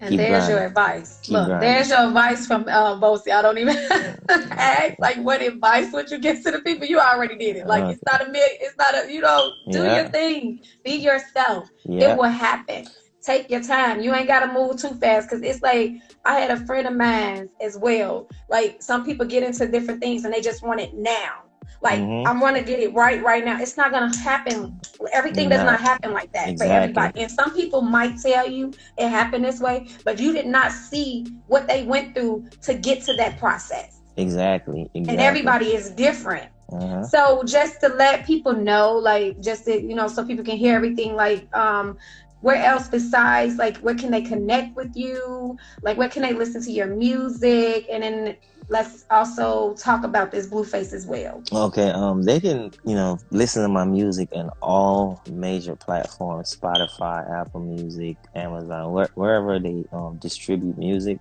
And 0.00 0.10
Keep 0.10 0.18
there's 0.18 0.48
your 0.48 0.58
advice. 0.66 1.20
Keep 1.22 1.32
Look, 1.34 1.46
grinding. 1.46 1.68
there's 1.70 1.88
your 1.90 2.06
advice 2.08 2.46
from 2.46 2.64
uh, 2.68 3.00
Boasy. 3.00 3.30
I 3.32 3.40
don't 3.42 3.58
even 3.58 3.76
ask 4.28 4.94
like 4.98 5.16
what 5.18 5.40
advice 5.40 5.92
would 5.92 6.10
you 6.10 6.18
give 6.18 6.42
to 6.44 6.50
the 6.50 6.60
people. 6.60 6.86
You 6.86 6.98
already 7.00 7.36
did 7.36 7.56
it. 7.56 7.66
Like 7.66 7.84
it's 7.84 8.02
not 8.06 8.20
a. 8.22 8.30
It's 8.34 8.76
not 8.76 8.94
a. 8.94 9.12
You 9.12 9.20
know, 9.22 9.52
do 9.72 9.82
Yeah. 9.84 10.02
your 10.02 10.08
thing. 10.10 10.60
Be 10.84 10.96
yourself. 10.96 11.68
yeah 11.84 12.12
It 12.12 12.16
will 12.18 12.24
happen. 12.24 12.86
Take 13.22 13.50
your 13.50 13.62
time. 13.62 14.00
You 14.02 14.14
ain't 14.14 14.28
gotta 14.28 14.52
move 14.52 14.80
too 14.80 14.94
fast 14.94 15.28
because 15.28 15.42
it's 15.42 15.62
like 15.62 15.92
I 16.24 16.38
had 16.38 16.50
a 16.50 16.64
friend 16.66 16.86
of 16.86 16.94
mine 16.94 17.48
as 17.60 17.76
well. 17.78 18.28
Like 18.48 18.82
some 18.82 19.04
people 19.04 19.26
get 19.26 19.42
into 19.42 19.66
different 19.66 20.00
things 20.00 20.24
and 20.24 20.32
they 20.32 20.40
just 20.42 20.62
want 20.62 20.80
it 20.80 20.94
now. 20.94 21.45
Like 21.82 22.00
Mhm. 22.00 22.26
I 22.26 22.32
want 22.40 22.56
to 22.56 22.62
get 22.62 22.80
it 22.80 22.94
right 22.94 23.22
right 23.22 23.44
now. 23.44 23.60
It's 23.60 23.76
not 23.76 23.90
gonna 23.92 24.16
happen. 24.16 24.80
Everything 25.12 25.48
does 25.48 25.62
not 25.62 25.80
happen 25.80 26.12
like 26.12 26.32
that 26.32 26.48
Exactly. 26.48 26.66
for 26.68 26.72
everybody. 26.72 27.22
And 27.22 27.30
some 27.30 27.54
people 27.54 27.82
might 27.82 28.18
tell 28.20 28.48
you 28.48 28.72
it 28.96 29.08
happened 29.08 29.44
this 29.44 29.60
way, 29.60 29.86
but 30.04 30.18
you 30.18 30.32
did 30.32 30.46
not 30.46 30.72
see 30.72 31.26
what 31.46 31.68
they 31.68 31.84
went 31.84 32.14
through 32.14 32.44
to 32.62 32.74
get 32.74 33.02
to 33.04 33.12
that 33.14 33.38
process. 33.38 34.00
Exactly. 34.16 34.82
Exactly. 34.94 35.12
and 35.12 35.20
everybody 35.20 35.74
is 35.74 35.90
different. 35.90 36.46
Uh-huh. 36.72 37.02
So 37.04 37.42
just 37.44 37.80
to 37.82 37.88
let 37.88 38.26
people 38.26 38.52
know, 38.52 38.92
like 38.92 39.40
just 39.40 39.64
to, 39.66 39.80
you 39.80 39.94
know, 39.94 40.08
so 40.08 40.24
people 40.24 40.44
can 40.44 40.56
hear 40.56 40.74
everything, 40.74 41.14
like 41.14 41.46
um 41.54 41.96
where 42.40 42.62
else 42.62 42.88
besides 42.88 43.56
like 43.56 43.76
where 43.78 43.94
can 43.94 44.10
they 44.10 44.22
connect 44.22 44.76
with 44.76 44.94
you? 44.94 45.56
Like 45.82 45.96
where 45.96 46.08
can 46.08 46.22
they 46.22 46.32
listen 46.32 46.62
to 46.62 46.70
your 46.70 46.86
music? 46.86 47.86
And 47.90 48.02
then 48.02 48.36
let's 48.68 49.04
also 49.10 49.74
talk 49.74 50.04
about 50.04 50.30
this 50.30 50.48
Blueface 50.48 50.92
as 50.92 51.06
well. 51.06 51.42
Okay, 51.52 51.90
um, 51.90 52.22
they 52.22 52.40
can 52.40 52.70
you 52.84 52.94
know 52.94 53.18
listen 53.30 53.62
to 53.62 53.68
my 53.68 53.84
music 53.84 54.28
in 54.32 54.50
all 54.60 55.22
major 55.30 55.76
platforms: 55.76 56.56
Spotify, 56.56 57.40
Apple 57.40 57.60
Music, 57.60 58.16
Amazon, 58.34 58.92
where, 58.92 59.08
wherever 59.14 59.58
they 59.58 59.84
um, 59.92 60.18
distribute 60.18 60.78
music. 60.78 61.18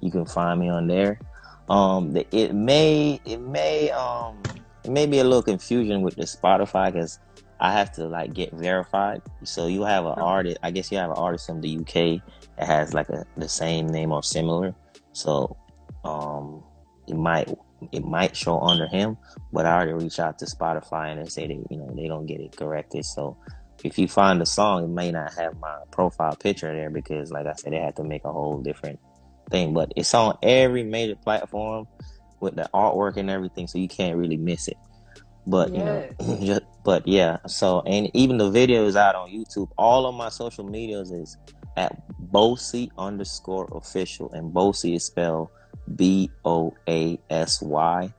You 0.00 0.12
can 0.12 0.26
find 0.26 0.60
me 0.60 0.68
on 0.68 0.86
there. 0.86 1.18
Um, 1.68 2.16
it 2.30 2.54
may 2.54 3.20
it 3.24 3.40
may 3.40 3.90
um 3.90 4.42
it 4.84 4.90
may 4.90 5.06
be 5.06 5.18
a 5.18 5.24
little 5.24 5.42
confusion 5.42 6.02
with 6.02 6.16
the 6.16 6.24
Spotify 6.24 6.92
because 6.92 7.18
I 7.60 7.72
have 7.72 7.92
to 7.92 8.06
like 8.06 8.34
get 8.34 8.52
verified. 8.52 9.22
So 9.44 9.66
you 9.66 9.82
have 9.82 10.04
an 10.04 10.12
artist. 10.12 10.58
I 10.62 10.70
guess 10.70 10.92
you 10.92 10.98
have 10.98 11.10
an 11.10 11.16
artist 11.16 11.46
from 11.46 11.60
the 11.60 11.78
UK 11.78 12.22
that 12.56 12.66
has 12.66 12.94
like 12.94 13.08
a 13.08 13.24
the 13.36 13.48
same 13.48 13.88
name 13.88 14.12
or 14.12 14.22
similar. 14.22 14.74
So 15.12 15.56
um 16.04 16.62
it 17.08 17.16
might 17.16 17.48
it 17.92 18.04
might 18.04 18.36
show 18.36 18.60
under 18.60 18.86
him, 18.86 19.16
but 19.52 19.66
I 19.66 19.74
already 19.74 19.92
reached 19.92 20.20
out 20.20 20.38
to 20.38 20.44
Spotify 20.46 21.12
and 21.12 21.24
they 21.24 21.28
say 21.28 21.46
they 21.46 21.60
you 21.70 21.78
know 21.78 21.92
they 21.94 22.06
don't 22.06 22.26
get 22.26 22.40
it 22.40 22.56
corrected. 22.56 23.04
So 23.04 23.36
if 23.84 23.98
you 23.98 24.08
find 24.08 24.40
the 24.40 24.46
song, 24.46 24.84
it 24.84 24.88
may 24.88 25.10
not 25.10 25.34
have 25.34 25.58
my 25.58 25.78
profile 25.90 26.36
picture 26.36 26.72
there 26.72 26.90
because 26.90 27.30
like 27.30 27.46
I 27.46 27.54
said, 27.54 27.72
they 27.72 27.78
had 27.78 27.96
to 27.96 28.04
make 28.04 28.24
a 28.24 28.32
whole 28.32 28.58
different 28.58 29.00
thing. 29.50 29.74
But 29.74 29.92
it's 29.96 30.14
on 30.14 30.36
every 30.42 30.84
major 30.84 31.16
platform 31.16 31.86
with 32.40 32.56
the 32.56 32.68
artwork 32.72 33.16
and 33.16 33.30
everything, 33.30 33.66
so 33.66 33.78
you 33.78 33.88
can't 33.88 34.16
really 34.16 34.36
miss 34.36 34.68
it. 34.68 34.76
But 35.48 35.74
you 35.74 35.84
know, 35.84 36.08
just, 36.42 36.62
but 36.84 37.06
yeah. 37.08 37.38
So 37.46 37.80
and 37.86 38.10
even 38.14 38.38
the 38.38 38.50
video 38.50 38.86
is 38.86 38.96
out 38.96 39.14
on 39.14 39.30
YouTube. 39.30 39.70
All 39.78 40.06
of 40.06 40.14
my 40.14 40.28
social 40.28 40.64
medias 40.64 41.10
is 41.10 41.36
at 41.76 42.02
Boasy 42.30 42.90
underscore 42.98 43.68
official, 43.72 44.30
and 44.32 44.52
Boasy 44.52 44.94
is 44.94 45.04
spelled 45.04 45.48
B 45.96 46.30
O 46.44 46.74
A 46.88 47.18
S 47.30 47.62
Y 47.62 48.12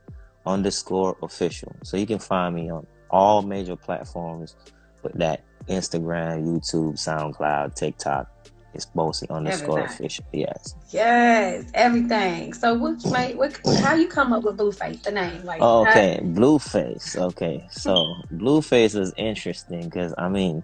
underscore 0.44 1.16
official. 1.22 1.74
So 1.84 1.96
you 1.96 2.06
can 2.06 2.18
find 2.18 2.54
me 2.54 2.70
on 2.70 2.86
all 3.10 3.42
major 3.42 3.76
platforms 3.76 4.56
with 5.02 5.14
that 5.14 5.44
Instagram, 5.68 6.44
YouTube, 6.44 6.94
SoundCloud, 6.94 7.74
TikTok. 7.74 8.28
It's 8.72 8.86
Boasy 8.86 9.26
underscore 9.30 9.80
Everything. 9.80 9.96
official. 10.06 10.24
Yes. 10.32 10.74
Yes, 10.90 11.64
everything. 11.74 12.52
So 12.52 12.74
what 12.74 13.04
made 13.10 13.36
what 13.36 13.58
how 13.82 13.94
you 13.94 14.06
come 14.08 14.32
up 14.32 14.44
with 14.44 14.56
Blueface, 14.56 15.02
the 15.02 15.10
name? 15.10 15.44
Like 15.44 15.60
Oh, 15.60 15.84
how- 15.84 15.90
okay, 15.90 16.20
Blueface. 16.22 17.16
Okay, 17.16 17.66
so 17.70 18.14
Blueface 18.32 18.94
is 18.98 19.12
interesting 19.16 19.84
because 19.88 20.14
I 20.18 20.28
mean, 20.28 20.62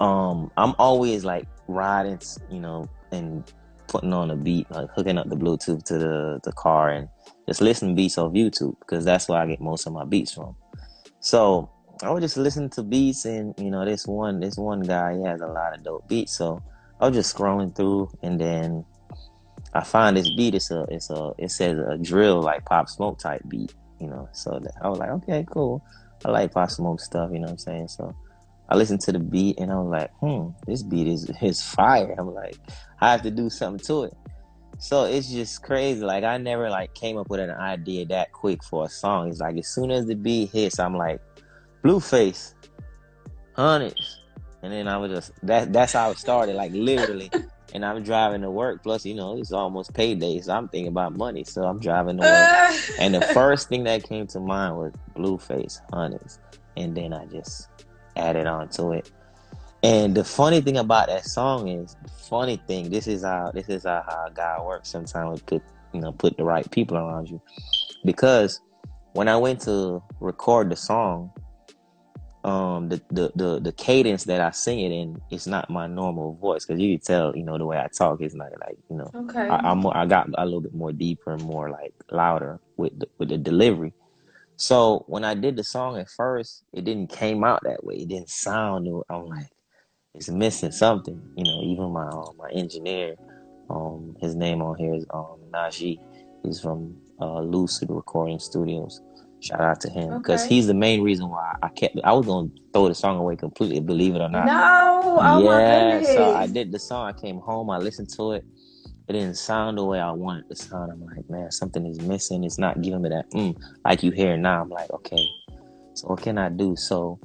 um, 0.00 0.50
I'm 0.56 0.74
always 0.78 1.24
like 1.24 1.46
riding, 1.68 2.18
you 2.50 2.60
know, 2.60 2.88
and 3.12 3.44
putting 3.86 4.12
on 4.12 4.30
a 4.30 4.36
beat, 4.36 4.70
like 4.70 4.88
hooking 4.94 5.18
up 5.18 5.28
the 5.28 5.36
Bluetooth 5.36 5.84
to 5.84 5.98
the 5.98 6.40
the 6.42 6.52
car 6.52 6.90
and 6.90 7.08
just 7.46 7.60
listening 7.60 7.94
beats 7.94 8.18
off 8.18 8.32
YouTube 8.32 8.76
because 8.80 9.04
that's 9.04 9.28
where 9.28 9.40
I 9.40 9.46
get 9.46 9.60
most 9.60 9.86
of 9.86 9.92
my 9.92 10.04
beats 10.04 10.32
from. 10.32 10.56
So 11.20 11.70
I 12.02 12.10
would 12.10 12.22
just 12.22 12.36
listen 12.36 12.70
to 12.70 12.82
beats, 12.82 13.24
and 13.24 13.54
you 13.58 13.70
know, 13.70 13.84
this 13.84 14.06
one 14.06 14.40
this 14.40 14.56
one 14.56 14.80
guy 14.80 15.16
he 15.16 15.22
has 15.24 15.40
a 15.40 15.46
lot 15.46 15.74
of 15.76 15.84
dope 15.84 16.08
beats. 16.08 16.36
So 16.36 16.62
I 17.00 17.08
was 17.08 17.16
just 17.16 17.34
scrolling 17.34 17.74
through, 17.74 18.10
and 18.22 18.38
then 18.38 18.84
I 19.72 19.82
find 19.84 20.16
this 20.16 20.30
beat. 20.34 20.54
It's 20.54 20.70
a 20.70 20.84
it's 20.90 21.10
a 21.10 21.32
it 21.38 21.50
says 21.50 21.78
a 21.78 21.96
drill 21.96 22.42
like 22.42 22.64
Pop 22.66 22.88
Smoke 22.88 23.18
type 23.18 23.42
beat, 23.48 23.74
you 24.00 24.06
know. 24.06 24.28
So 24.32 24.60
I 24.82 24.88
was 24.88 24.98
like, 24.98 25.10
okay, 25.10 25.44
cool. 25.50 25.82
I 26.24 26.30
like 26.30 26.52
Pop 26.52 26.70
Smoke 26.70 27.00
stuff, 27.00 27.30
you 27.32 27.38
know 27.38 27.46
what 27.46 27.52
I'm 27.52 27.58
saying. 27.58 27.88
So 27.88 28.14
I 28.68 28.76
listened 28.76 29.00
to 29.02 29.12
the 29.12 29.18
beat, 29.18 29.58
and 29.58 29.72
I 29.72 29.76
was 29.76 29.90
like, 29.90 30.10
hmm, 30.20 30.50
this 30.66 30.82
beat 30.82 31.08
is 31.08 31.30
is 31.40 31.62
fire. 31.62 32.14
I'm 32.18 32.34
like, 32.34 32.56
I 33.00 33.12
have 33.12 33.22
to 33.22 33.30
do 33.30 33.48
something 33.48 33.84
to 33.86 34.04
it. 34.04 34.14
So 34.78 35.04
it's 35.04 35.30
just 35.30 35.62
crazy. 35.62 36.00
Like 36.00 36.24
I 36.24 36.38
never 36.38 36.68
like 36.70 36.94
came 36.94 37.16
up 37.16 37.28
with 37.30 37.40
an 37.40 37.50
idea 37.50 38.06
that 38.06 38.32
quick 38.32 38.64
for 38.64 38.84
a 38.84 38.88
song. 38.88 39.28
It's 39.28 39.40
like 39.40 39.56
as 39.56 39.68
soon 39.68 39.90
as 39.90 40.06
the 40.06 40.14
beat 40.14 40.50
hits, 40.50 40.78
I'm 40.78 40.96
like, 40.96 41.20
Blueface, 41.82 42.54
hundreds. 43.54 44.20
And 44.62 44.72
then 44.72 44.88
I 44.88 44.96
was 44.98 45.10
just 45.10 45.32
that 45.46 45.72
that's 45.72 45.92
how 45.92 46.10
it 46.10 46.18
started, 46.18 46.54
like 46.56 46.72
literally. 46.72 47.30
And 47.72 47.84
I'm 47.84 48.02
driving 48.02 48.42
to 48.42 48.50
work. 48.50 48.82
Plus, 48.82 49.06
you 49.06 49.14
know, 49.14 49.38
it's 49.38 49.52
almost 49.52 49.94
payday, 49.94 50.40
so 50.40 50.52
I'm 50.52 50.66
thinking 50.66 50.88
about 50.88 51.16
money. 51.16 51.44
So 51.44 51.62
I'm 51.62 51.78
driving 51.78 52.16
to 52.16 52.22
work. 52.24 52.32
Uh, 52.32 52.76
And 52.98 53.14
the 53.14 53.20
first 53.32 53.68
thing 53.68 53.84
that 53.84 54.02
came 54.02 54.26
to 54.26 54.40
mind 54.40 54.76
was 54.76 54.92
Blueface 55.14 55.80
Hunters. 55.92 56.40
And 56.76 56.96
then 56.96 57.12
I 57.12 57.26
just 57.26 57.68
added 58.16 58.48
on 58.48 58.70
to 58.70 58.90
it. 58.90 59.12
And 59.84 60.16
the 60.16 60.24
funny 60.24 60.60
thing 60.60 60.78
about 60.78 61.06
that 61.06 61.24
song 61.24 61.68
is 61.68 61.96
funny 62.28 62.56
thing, 62.66 62.90
this 62.90 63.06
is 63.06 63.22
how 63.22 63.52
this 63.54 63.68
is 63.68 63.84
how, 63.84 64.02
how 64.04 64.28
God 64.34 64.66
works. 64.66 64.88
Sometimes 64.90 65.40
we 65.40 65.58
put 65.58 65.62
you 65.92 66.00
know, 66.00 66.12
put 66.12 66.36
the 66.36 66.44
right 66.44 66.70
people 66.70 66.96
around 66.96 67.28
you. 67.28 67.40
Because 68.04 68.60
when 69.12 69.28
I 69.28 69.36
went 69.36 69.60
to 69.62 70.02
record 70.20 70.70
the 70.70 70.76
song, 70.76 71.32
um 72.44 72.88
the, 72.88 73.02
the 73.10 73.32
the 73.34 73.60
the 73.60 73.72
cadence 73.72 74.24
that 74.24 74.40
I 74.40 74.50
sing 74.50 74.80
it 74.80 74.92
in 74.92 75.20
is 75.30 75.46
not 75.46 75.68
my 75.68 75.86
normal 75.86 76.36
voice 76.36 76.64
because 76.64 76.80
you 76.80 76.96
can 76.96 77.04
tell 77.04 77.36
you 77.36 77.44
know 77.44 77.58
the 77.58 77.66
way 77.66 77.78
I 77.78 77.88
talk 77.88 78.22
is 78.22 78.34
not 78.34 78.48
like 78.60 78.78
you 78.88 78.96
know 78.96 79.10
okay. 79.14 79.48
I, 79.48 79.60
I'm 79.64 79.86
I 79.88 80.06
got 80.06 80.28
a 80.38 80.44
little 80.44 80.62
bit 80.62 80.74
more 80.74 80.92
deeper 80.92 81.32
and 81.32 81.42
more 81.42 81.70
like 81.70 81.92
louder 82.10 82.58
with 82.78 82.98
the, 82.98 83.06
with 83.18 83.28
the 83.28 83.38
delivery. 83.38 83.92
So 84.56 85.04
when 85.06 85.24
I 85.24 85.34
did 85.34 85.56
the 85.56 85.64
song 85.64 85.98
at 85.98 86.08
first, 86.10 86.64
it 86.72 86.84
didn't 86.84 87.10
came 87.10 87.44
out 87.44 87.60
that 87.64 87.84
way. 87.84 87.96
It 87.96 88.08
didn't 88.08 88.30
sound. 88.30 88.84
new. 88.84 89.02
I'm 89.10 89.26
like, 89.26 89.48
it's 90.14 90.28
missing 90.30 90.72
something. 90.72 91.22
You 91.36 91.44
know, 91.44 91.62
even 91.62 91.92
my 91.92 92.08
um, 92.08 92.32
my 92.38 92.50
engineer, 92.52 93.16
um, 93.70 94.16
his 94.20 94.34
name 94.34 94.62
on 94.62 94.76
here 94.78 94.94
is 94.94 95.06
um 95.14 95.38
Najee. 95.52 96.00
He's 96.42 96.60
from 96.60 96.96
uh, 97.20 97.40
Lucid 97.40 97.90
Recording 97.90 98.38
Studios. 98.38 99.00
Shout 99.40 99.60
out 99.60 99.80
to 99.80 99.90
him 99.90 100.18
because 100.18 100.42
Okay. 100.44 100.54
he's 100.54 100.66
the 100.66 100.74
main 100.74 101.02
reason 101.02 101.28
why 101.28 101.54
I 101.62 101.68
kept. 101.68 101.96
I 102.04 102.12
was 102.12 102.26
gonna 102.26 102.48
throw 102.72 102.88
the 102.88 102.94
song 102.94 103.18
away 103.18 103.36
completely, 103.36 103.80
believe 103.80 104.14
it 104.14 104.20
or 104.20 104.28
not. 104.28 104.46
no, 104.46 105.18
oh 105.18 105.40
yeah, 105.40 106.02
so 106.02 106.24
I 106.28 106.46
did 106.46 106.72
the 106.72 106.78
song. 106.78 107.06
I 107.08 107.12
came 107.12 107.38
home, 107.38 107.70
I 107.70 107.78
listened 107.78 108.10
to 108.16 108.32
it. 108.32 108.44
It 109.08 109.14
didn't 109.14 109.36
sound 109.36 109.78
the 109.78 109.84
way 109.84 109.98
I 109.98 110.10
wanted 110.12 110.44
it 110.50 110.56
to 110.56 110.62
sound. 110.62 110.92
I'm 110.92 111.00
like, 111.00 111.28
man, 111.28 111.50
something 111.50 111.84
is 111.86 111.98
missing. 112.00 112.44
It's 112.44 112.58
not 112.58 112.80
giving 112.82 113.02
me 113.02 113.08
that 113.08 113.30
mm, 113.32 113.56
like 113.84 114.02
you 114.02 114.10
hear 114.12 114.36
now. 114.36 114.62
I'm 114.62 114.68
like, 114.68 114.90
okay, 114.90 115.26
so 115.94 116.08
what 116.08 116.22
can 116.22 116.38
I 116.38 116.48
do? 116.50 116.76
So 116.76 117.18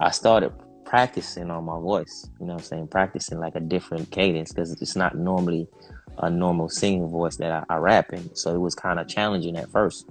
I 0.00 0.10
started 0.10 0.52
practicing 0.84 1.50
on 1.50 1.64
my 1.64 1.78
voice. 1.78 2.28
You 2.40 2.46
know 2.46 2.54
what 2.54 2.62
I'm 2.62 2.66
saying? 2.66 2.88
Practicing 2.88 3.38
like 3.38 3.54
a 3.54 3.60
different 3.60 4.10
cadence 4.10 4.52
because 4.52 4.72
it's 4.82 4.96
not 4.96 5.16
normally 5.16 5.68
a 6.18 6.28
normal 6.28 6.68
singing 6.68 7.08
voice 7.08 7.36
that 7.36 7.50
I, 7.70 7.74
I 7.74 7.76
rap 7.76 8.12
in. 8.12 8.34
So 8.34 8.54
it 8.54 8.58
was 8.60 8.74
kind 8.74 8.98
of 9.00 9.08
challenging 9.08 9.56
at 9.56 9.70
first. 9.70 10.04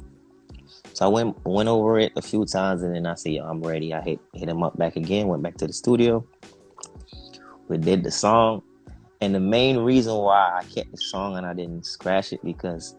So 1.01 1.07
I 1.07 1.09
went 1.09 1.45
went 1.45 1.67
over 1.67 1.97
it 1.97 2.13
a 2.15 2.21
few 2.21 2.45
times 2.45 2.83
and 2.83 2.93
then 2.93 3.07
I 3.07 3.15
said, 3.15 3.31
Yo, 3.31 3.43
I'm 3.43 3.59
ready. 3.63 3.91
I 3.91 4.01
hit 4.01 4.19
hit 4.35 4.47
him 4.47 4.61
up 4.61 4.77
back 4.77 4.97
again, 4.97 5.27
went 5.29 5.41
back 5.41 5.57
to 5.57 5.65
the 5.65 5.73
studio. 5.73 6.23
We 7.69 7.79
did 7.79 8.03
the 8.03 8.11
song. 8.11 8.61
And 9.19 9.33
the 9.33 9.39
main 9.39 9.77
reason 9.79 10.13
why 10.13 10.59
I 10.59 10.63
kept 10.65 10.91
the 10.91 10.97
song 10.97 11.37
and 11.37 11.45
I 11.47 11.55
didn't 11.55 11.87
scratch 11.87 12.33
it 12.33 12.45
because 12.45 12.95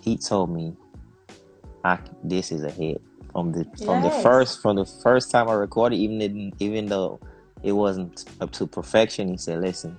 he 0.00 0.16
told 0.16 0.54
me 0.54 0.76
I 1.82 1.98
this 2.22 2.52
is 2.52 2.62
a 2.62 2.70
hit. 2.70 3.02
From 3.32 3.50
the 3.50 3.64
from 3.84 4.04
the 4.04 4.10
first 4.10 4.62
from 4.62 4.76
the 4.76 4.86
first 4.86 5.32
time 5.32 5.48
I 5.48 5.54
recorded, 5.54 5.96
even 5.96 6.52
even 6.60 6.86
though 6.86 7.18
it 7.64 7.72
wasn't 7.72 8.26
up 8.40 8.52
to 8.52 8.66
perfection, 8.68 9.26
he 9.26 9.36
said, 9.36 9.60
Listen, 9.60 9.98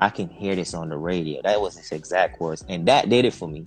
I 0.00 0.08
can 0.08 0.30
hear 0.30 0.54
this 0.56 0.72
on 0.72 0.88
the 0.88 0.96
radio. 0.96 1.42
That 1.42 1.60
was 1.60 1.76
his 1.76 1.92
exact 1.92 2.40
words. 2.40 2.64
And 2.70 2.88
that 2.88 3.10
did 3.10 3.26
it 3.26 3.34
for 3.34 3.48
me. 3.48 3.66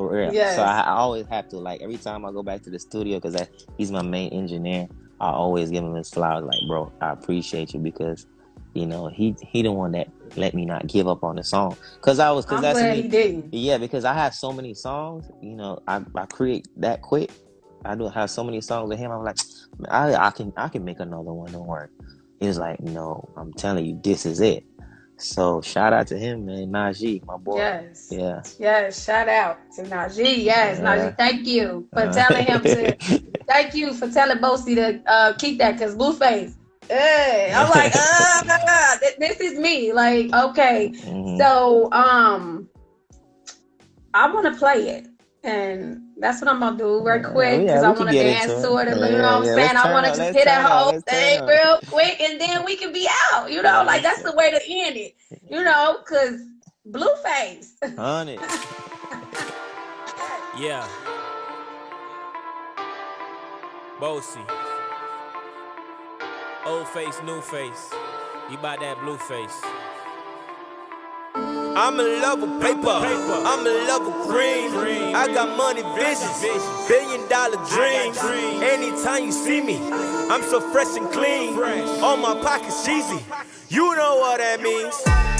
For 0.00 0.16
real. 0.16 0.32
Yes. 0.32 0.56
So 0.56 0.62
I, 0.62 0.80
I 0.80 0.92
always 0.92 1.26
have 1.26 1.46
to 1.50 1.58
like 1.58 1.82
every 1.82 1.98
time 1.98 2.24
I 2.24 2.32
go 2.32 2.42
back 2.42 2.62
to 2.62 2.70
the 2.70 2.78
studio 2.78 3.20
because 3.20 3.46
he's 3.76 3.92
my 3.92 4.00
main 4.00 4.32
engineer. 4.32 4.88
I 5.20 5.30
always 5.30 5.70
give 5.70 5.84
him 5.84 5.94
his 5.94 6.08
flowers. 6.08 6.46
Like, 6.46 6.60
bro, 6.66 6.90
I 7.02 7.10
appreciate 7.10 7.74
you 7.74 7.80
because 7.80 8.26
you 8.72 8.86
know 8.86 9.08
he 9.08 9.36
he 9.42 9.60
the 9.60 9.72
one 9.72 9.92
that 9.92 10.08
let 10.36 10.54
me 10.54 10.64
not 10.64 10.86
give 10.86 11.06
up 11.06 11.22
on 11.22 11.36
the 11.36 11.44
song. 11.44 11.76
Cause 12.00 12.18
I 12.18 12.30
was 12.30 12.46
cause 12.46 12.62
that's 12.62 12.78
glad 12.78 12.96
me. 12.96 13.02
he 13.02 13.08
didn't. 13.08 13.52
Yeah, 13.52 13.76
because 13.76 14.06
I 14.06 14.14
have 14.14 14.34
so 14.34 14.52
many 14.52 14.72
songs. 14.72 15.26
You 15.42 15.54
know, 15.56 15.78
I 15.86 16.00
I 16.14 16.24
create 16.24 16.66
that 16.78 17.02
quick. 17.02 17.30
I 17.84 17.94
do 17.94 18.08
have 18.08 18.30
so 18.30 18.42
many 18.42 18.62
songs 18.62 18.88
with 18.88 18.98
him. 18.98 19.10
I'm 19.10 19.22
like, 19.22 19.36
I 19.90 20.14
I 20.14 20.30
can 20.30 20.50
I 20.56 20.70
can 20.70 20.82
make 20.82 21.00
another 21.00 21.34
one. 21.34 21.52
Don't 21.52 21.66
worry. 21.66 21.88
He 22.38 22.46
was 22.46 22.58
like, 22.58 22.80
no, 22.80 23.28
I'm 23.36 23.52
telling 23.52 23.84
you, 23.84 24.00
this 24.02 24.24
is 24.24 24.40
it. 24.40 24.64
So 25.20 25.60
shout 25.60 25.92
out 25.92 26.06
to 26.08 26.18
him, 26.18 26.46
man, 26.46 26.70
Najee, 26.70 27.24
my 27.24 27.36
boy. 27.36 27.58
Yes. 27.58 28.08
Yeah. 28.10 28.42
Yes. 28.58 29.04
Shout 29.04 29.28
out 29.28 29.58
to 29.76 29.82
Najee. 29.82 30.44
Yes, 30.44 30.78
Yeah. 30.78 30.84
Najee. 30.84 31.16
Thank 31.16 31.46
you 31.46 31.86
for 31.92 32.00
Uh, 32.02 32.12
telling 32.12 32.44
him 32.46 32.62
to. 32.62 32.96
Thank 33.48 33.74
you 33.74 33.92
for 33.92 34.08
telling 34.08 34.38
Boasy 34.38 34.74
to 34.76 35.02
uh, 35.10 35.32
keep 35.34 35.58
that 35.58 35.72
because 35.72 35.96
Blueface. 35.96 36.54
Hey, 36.88 37.52
I'm 37.54 37.68
like, 37.70 37.92
uh, 37.96 38.98
th- 38.98 39.16
this 39.18 39.40
is 39.40 39.58
me. 39.58 39.92
Like, 39.92 40.32
okay. 40.32 40.90
Mhm. 40.94 41.36
So, 41.38 41.92
um, 41.92 42.68
I 44.14 44.32
want 44.32 44.46
to 44.52 44.58
play 44.58 44.88
it, 44.88 45.06
and 45.44 46.02
That's 46.20 46.42
what 46.42 46.50
I'm 46.50 46.60
gonna 46.60 46.78
do 46.78 47.02
real 47.04 47.22
Yeah, 47.22 47.22
quick 47.22 47.60
yeah, 47.60 47.66
because 47.66 47.82
I 47.84 47.90
want 47.90 48.10
to 48.10 48.16
dance 48.18 48.54
into 48.54 48.68
to 48.68 48.76
it. 48.78 48.88
it. 48.88 48.98
You 49.12 49.18
know 49.18 49.18
Yeah, 49.18 49.22
what 49.22 49.34
I'm 49.36 49.44
yeah, 49.44 49.54
saying? 49.54 49.68
let's 49.74 49.78
I 49.78 49.92
want 49.92 50.06
to 50.06 50.12
just 50.12 50.34
hit 50.34 50.44
turn 50.44 50.44
that 50.46 50.70
whole 50.70 50.92
let's 50.92 51.04
thing 51.04 51.46
real 51.46 51.80
quick, 51.86 52.20
and 52.20 52.40
then 52.40 52.64
we 52.64 52.76
can 52.76 52.92
be 52.92 53.08
out. 53.32 53.50
You 53.50 53.62
know, 53.62 53.84
like 53.86 54.02
that's 54.02 54.22
the 54.22 54.32
way 54.34 54.50
to 54.50 54.60
end 54.68 54.96
it. 54.96 55.16
You 55.50 55.64
know, 55.64 55.98
because 56.04 56.42
Blueface. 56.88 57.72
Honey. 57.96 58.38
Yeah. 60.58 60.86
Bossy. 64.00 64.40
Old 66.66 66.88
face, 66.88 67.22
new 67.24 67.40
face. 67.40 67.90
You 68.50 68.58
buy 68.58 68.76
that 68.76 68.98
blue 69.02 69.16
face. 69.16 69.79
I'm 71.76 71.98
in 72.00 72.20
love 72.20 72.40
with 72.42 72.60
paper. 72.60 72.88
I'm 72.90 73.66
in 73.66 73.86
love 73.86 74.06
with 74.06 74.28
green. 74.28 75.14
I 75.14 75.26
got 75.32 75.56
money 75.56 75.82
visions. 75.94 76.40
Billion 76.88 77.28
dollar 77.28 77.58
dreams. 77.70 78.18
Anytime 78.62 79.24
you 79.24 79.32
see 79.32 79.60
me, 79.60 79.78
I'm 80.30 80.42
so 80.42 80.60
fresh 80.60 80.96
and 80.96 81.10
clean. 81.10 81.54
All 82.02 82.16
my 82.16 82.34
pockets 82.42 82.84
cheesy. 82.84 83.24
You 83.68 83.94
know 83.96 84.16
what 84.16 84.38
that 84.38 84.60
means. 84.60 84.96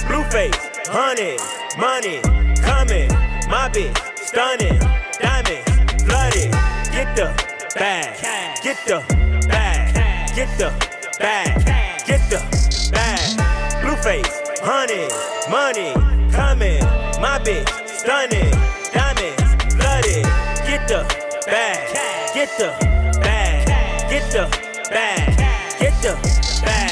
Blue 0.07 0.23
face, 0.31 0.55
honey, 0.87 1.37
money, 1.77 2.21
coming. 2.61 3.09
My 3.49 3.69
bitch, 3.69 3.97
stunning. 4.17 4.79
Diamonds, 5.19 6.03
flooded. 6.03 6.51
Get 6.91 7.15
the 7.15 7.27
bag. 7.75 8.63
Get 8.63 8.77
the 8.87 9.03
bag. 9.47 10.33
Get 10.33 10.57
the 10.57 10.71
bag. 11.19 12.05
Get 12.07 12.21
the 12.29 12.89
bag. 12.91 13.81
Blue 13.81 13.95
face, 13.97 14.41
honey, 14.61 15.07
money, 15.49 15.93
coming. 16.31 16.81
My 17.21 17.39
bitch, 17.43 17.69
stunning. 17.87 18.51
Diamonds, 18.93 19.75
flooded. 19.75 20.25
Get 20.65 20.87
the 20.87 21.05
bag. 21.45 22.33
Get 22.33 22.49
the 22.57 22.69
bag. 23.21 23.67
Get 24.09 24.31
the 24.31 24.43
bag. 24.89 25.37
Get 25.79 25.93
the 26.01 26.13
bag. 26.63 26.91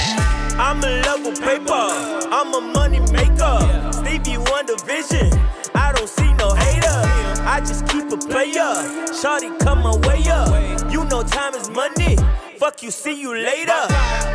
I'm 0.60 0.84
in 0.84 1.02
love 1.04 1.26
with 1.26 1.42
paper. 1.42 1.88
I'm 2.32 2.54
a 2.54 2.62
money 2.62 3.00
maker. 3.12 3.92
Stevie 3.94 4.38
Wonder 4.38 4.76
vision. 4.86 5.32
I 5.74 5.94
don't 5.96 6.10
see 6.10 6.34
no 6.34 6.54
hater. 6.54 7.00
I 7.48 7.60
just 7.62 7.88
keep 7.88 8.12
a 8.12 8.18
player. 8.18 8.74
Shorty 9.14 9.50
come 9.60 9.84
my 9.84 9.96
way 10.08 10.24
up. 10.30 10.92
You 10.92 11.06
know 11.06 11.24
time 11.24 11.56
is 11.56 11.70
money. 11.70 12.18
Fuck 12.58 12.84
you, 12.84 12.92
see 12.92 13.20
you 13.20 13.34
later. 13.34 13.82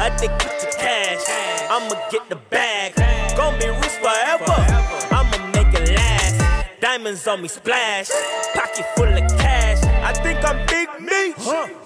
Addicted 0.01 0.53
to 0.61 0.69
cash. 0.79 1.25
I'ma 1.71 1.95
get 2.11 2.29
the 2.31 2.37
bag. 2.51 2.95
Gonna 3.37 3.59
be 3.59 3.69
rich 3.69 3.99
forever. 4.01 4.84
Diamonds 6.85 7.27
on 7.27 7.41
me 7.41 7.49
splash. 7.49 8.11
Pocket 8.53 8.85
full 8.95 9.09
of 9.09 9.27
cash. 9.41 9.83
I 10.05 10.13
think 10.13 10.45
I'm 10.45 10.61
big 10.67 10.87
me. 11.01 11.33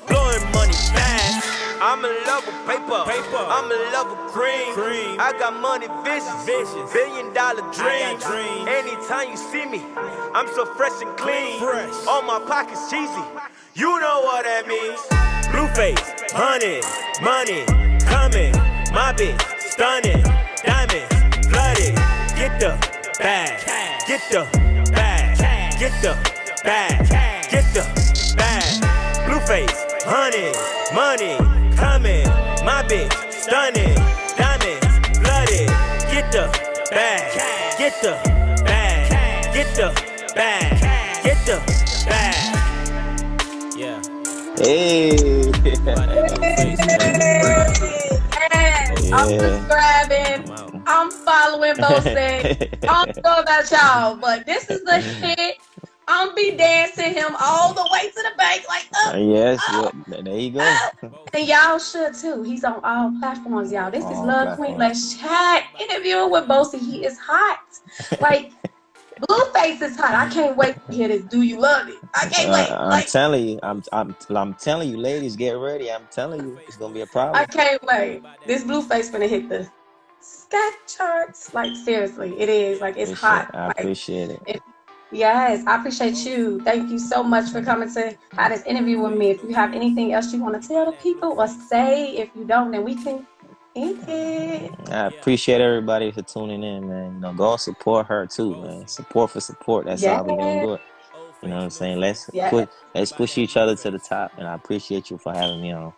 Blowing 0.08 0.42
money 0.50 0.74
fast. 0.90 1.46
I'm 1.80 2.04
in 2.04 2.10
love 2.26 2.44
with 2.44 2.58
paper. 2.66 3.06
paper. 3.06 3.44
I'm 3.46 3.70
in 3.70 3.92
love 3.92 4.10
with 4.10 4.34
cream. 4.34 4.74
cream. 4.74 5.20
I 5.20 5.38
got 5.38 5.54
money 5.54 5.86
visions. 6.02 6.42
visions. 6.42 6.90
Billion 6.92 7.32
dollar 7.32 7.62
dreams. 7.70 8.24
dreams. 8.26 8.66
Anytime 8.66 9.30
you 9.30 9.36
see 9.36 9.66
me, 9.66 9.86
I'm 10.34 10.48
so 10.56 10.66
fresh 10.74 11.00
and 11.00 11.16
clean. 11.16 11.60
Fresh. 11.60 11.94
All 12.08 12.22
my 12.22 12.40
pockets 12.40 12.90
cheesy. 12.90 13.22
You 13.74 14.00
know 14.00 14.22
what 14.26 14.42
that 14.50 14.66
means. 14.66 14.98
Blue 15.54 15.70
face, 15.78 16.02
honey, 16.34 16.82
money, 17.22 17.62
coming. 18.10 18.50
My 18.90 19.14
bitch, 19.14 19.38
stunning. 19.62 20.26
Diamonds, 20.66 21.46
flooded. 21.46 21.94
Get 22.34 22.58
the 22.58 22.74
bag. 23.22 23.62
Get 24.08 24.20
the. 24.32 24.67
Get 25.78 25.92
the 26.02 26.14
bag. 26.64 27.08
Get 27.50 27.64
the 27.72 27.82
bag. 28.36 29.26
Blue 29.26 29.40
face, 29.46 29.70
honey, 30.04 30.52
money, 30.94 31.36
coming. 31.76 32.26
My 32.64 32.82
bitch, 32.88 33.12
stunning. 33.32 33.94
Diamonds, 34.36 35.18
flooded. 35.18 35.68
Get 36.10 36.32
the 36.32 36.48
bag. 36.90 37.78
Get 37.78 37.94
the 38.02 38.12
bag. 38.64 39.54
Get 39.54 39.74
the 39.76 39.92
bag. 40.34 41.22
Get 41.22 41.46
the 41.46 41.60
bag. 42.06 42.68
Yeah. 43.76 44.02
Hey. 44.58 45.16
Yes, 48.50 49.12
I'm 49.12 49.30
Yeah. 49.30 49.38
subscribing. 49.38 50.67
I'm 50.86 51.10
following 51.10 51.76
Bose. 51.76 52.06
I 52.16 52.44
don't 52.86 53.24
know 53.24 53.40
about 53.40 53.70
y'all, 53.70 54.16
but 54.16 54.46
this 54.46 54.68
is 54.70 54.82
the 54.84 55.00
shit. 55.00 55.56
I'm 56.10 56.34
be 56.34 56.56
dancing 56.56 57.12
him 57.12 57.36
all 57.40 57.74
the 57.74 57.86
way 57.92 58.08
to 58.08 58.14
the 58.14 58.32
bank, 58.38 58.64
like 58.68 58.88
up. 59.04 59.14
yes, 59.18 59.68
yeah, 59.68 59.90
there 60.06 60.38
you 60.38 60.50
go. 60.50 60.76
And 61.34 61.46
y'all 61.46 61.78
should 61.78 62.14
too. 62.14 62.42
He's 62.42 62.64
on 62.64 62.80
all 62.82 63.12
platforms, 63.20 63.70
y'all. 63.70 63.90
This 63.90 64.04
is 64.04 64.16
All 64.16 64.26
Love 64.26 64.56
Queen. 64.56 64.78
Let's 64.78 65.18
chat. 65.18 65.64
Interviewing 65.78 66.30
with 66.30 66.44
Boasy. 66.44 66.78
He 66.78 67.04
is 67.04 67.18
hot. 67.18 67.60
Like 68.18 68.52
Blueface 69.20 69.82
is 69.82 69.96
hot. 69.96 70.14
I 70.14 70.32
can't 70.32 70.56
wait 70.56 70.76
to 70.88 70.96
hear 70.96 71.08
this. 71.08 71.22
Do 71.24 71.42
you 71.42 71.60
love 71.60 71.88
it? 71.88 71.96
I 72.14 72.26
can't 72.26 72.50
wait. 72.50 72.70
Uh, 72.70 72.78
I'm 72.78 72.90
Like 72.90 73.08
telling 73.08 73.48
you, 73.48 73.60
I'm, 73.62 73.82
I'm, 73.92 74.16
I'm 74.30 74.54
telling 74.54 74.90
you, 74.90 74.96
ladies, 74.96 75.36
get 75.36 75.52
ready. 75.58 75.90
I'm 75.92 76.06
telling 76.10 76.40
you, 76.40 76.58
it's 76.66 76.76
gonna 76.76 76.94
be 76.94 77.02
a 77.02 77.06
problem. 77.06 77.36
I 77.36 77.44
can't 77.44 77.82
wait. 77.82 78.22
This 78.46 78.64
Blueface 78.64 79.12
gonna 79.12 79.26
hit 79.26 79.48
the 79.48 79.68
scat 80.20 80.74
charts. 80.86 81.54
Like 81.54 81.74
seriously, 81.76 82.38
it 82.38 82.48
is. 82.48 82.80
Like 82.80 82.96
it's 82.96 83.10
Appreciate- 83.12 83.28
hot. 83.46 83.54
I 83.54 83.66
Like, 83.68 83.80
appreciate 83.80 84.30
it. 84.30 84.62
Yes, 85.10 85.64
I 85.66 85.76
appreciate 85.78 86.16
you. 86.26 86.60
Thank 86.60 86.90
you 86.90 86.98
so 86.98 87.22
much 87.22 87.48
for 87.50 87.62
coming 87.62 87.90
to 87.94 88.14
have 88.32 88.52
this 88.52 88.62
interview 88.66 89.00
with 89.00 89.18
me. 89.18 89.30
If 89.30 89.42
you 89.42 89.54
have 89.54 89.72
anything 89.72 90.12
else 90.12 90.32
you 90.34 90.42
want 90.42 90.60
to 90.60 90.68
tell 90.68 90.84
the 90.86 90.92
people 90.98 91.40
or 91.40 91.48
say, 91.48 92.10
if 92.16 92.28
you 92.36 92.44
don't, 92.44 92.70
then 92.70 92.84
we 92.84 92.94
can 92.94 93.26
end 93.74 94.04
it. 94.06 94.70
I 94.90 95.06
appreciate 95.06 95.62
everybody 95.62 96.10
for 96.10 96.20
tuning 96.20 96.62
in, 96.62 96.86
man. 96.88 97.14
You 97.14 97.20
know, 97.20 97.32
go 97.32 97.52
and 97.52 97.60
support 97.60 98.06
her 98.08 98.26
too, 98.26 98.54
man. 98.56 98.86
Support 98.86 99.30
for 99.30 99.40
support. 99.40 99.86
That's 99.86 100.04
how 100.04 100.22
we 100.24 100.36
gonna 100.36 100.62
do 100.62 100.74
it. 100.74 100.80
You 101.42 101.48
know 101.48 101.56
what 101.56 101.64
I'm 101.64 101.70
saying? 101.70 102.00
Let's 102.00 102.28
Yeah. 102.34 102.50
push, 102.50 102.68
let's 102.94 103.12
push 103.12 103.38
each 103.38 103.56
other 103.56 103.76
to 103.76 103.90
the 103.90 103.98
top. 103.98 104.32
And 104.36 104.46
I 104.46 104.54
appreciate 104.54 105.08
you 105.10 105.16
for 105.16 105.32
having 105.32 105.62
me 105.62 105.72
on. 105.72 105.94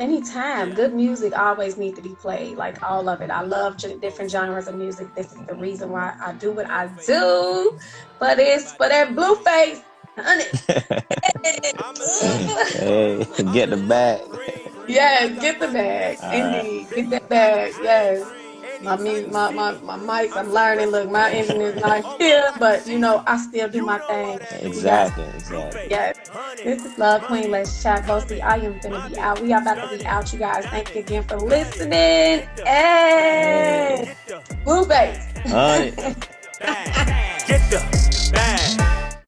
Anytime, 0.00 0.74
good 0.74 0.92
music 0.92 1.38
always 1.38 1.76
needs 1.76 1.96
to 1.96 2.02
be 2.02 2.16
played, 2.16 2.56
like 2.56 2.82
all 2.82 3.08
of 3.08 3.20
it. 3.20 3.30
I 3.30 3.42
love 3.42 3.76
different 3.76 4.28
genres 4.28 4.66
of 4.66 4.74
music. 4.74 5.14
This 5.14 5.32
is 5.32 5.46
the 5.46 5.54
reason 5.54 5.90
why 5.90 6.16
I 6.20 6.32
do 6.32 6.50
what 6.50 6.68
I 6.68 6.88
do. 7.06 7.78
But 8.18 8.40
it's 8.40 8.72
for 8.72 8.88
that 8.88 9.14
blue 9.14 9.36
face, 9.36 9.82
honey. 10.16 10.44
hey, 12.74 13.24
get 13.52 13.70
the 13.70 13.84
bag. 13.88 14.20
yes, 14.88 15.40
get 15.40 15.60
the 15.60 15.68
bag. 15.68 16.18
All 16.20 16.28
right. 16.28 16.64
Indeed, 16.64 16.90
get 16.90 17.10
that 17.10 17.28
bag. 17.28 17.74
Yes. 17.80 18.43
My, 18.84 18.96
mu- 18.96 19.26
my 19.28 19.50
my 19.50 19.72
my 19.80 19.96
mic, 20.22 20.36
I'm 20.36 20.52
learning. 20.52 20.88
Look, 20.88 21.10
my 21.10 21.30
engine 21.32 21.60
is 21.62 21.76
not 21.82 22.20
here, 22.20 22.52
but 22.58 22.86
you 22.86 22.98
know, 22.98 23.22
I 23.26 23.36
still 23.38 23.68
do 23.68 23.82
my 23.84 23.98
thing. 23.98 24.40
Exactly, 24.60 25.24
exactly. 25.34 25.86
Yes. 25.90 26.16
This 26.62 26.84
is 26.84 26.98
Love 26.98 27.22
Queen. 27.22 27.50
Let's 27.50 27.82
chat. 27.82 28.04
Boasy, 28.04 28.40
I 28.42 28.56
am 28.56 28.78
gonna 28.80 29.08
be 29.08 29.18
out. 29.18 29.40
We 29.40 29.52
are 29.52 29.60
about 29.62 29.90
to 29.90 29.98
be 29.98 30.04
out, 30.06 30.32
you 30.32 30.38
guys. 30.38 30.66
Thank 30.66 30.94
you 30.94 31.00
again 31.00 31.22
for 31.24 31.36
listening. 31.36 32.46
Hey, 32.64 34.14
Blueface. 34.64 35.48
Honey. 35.48 35.90
Get 37.46 37.60
the 37.70 37.84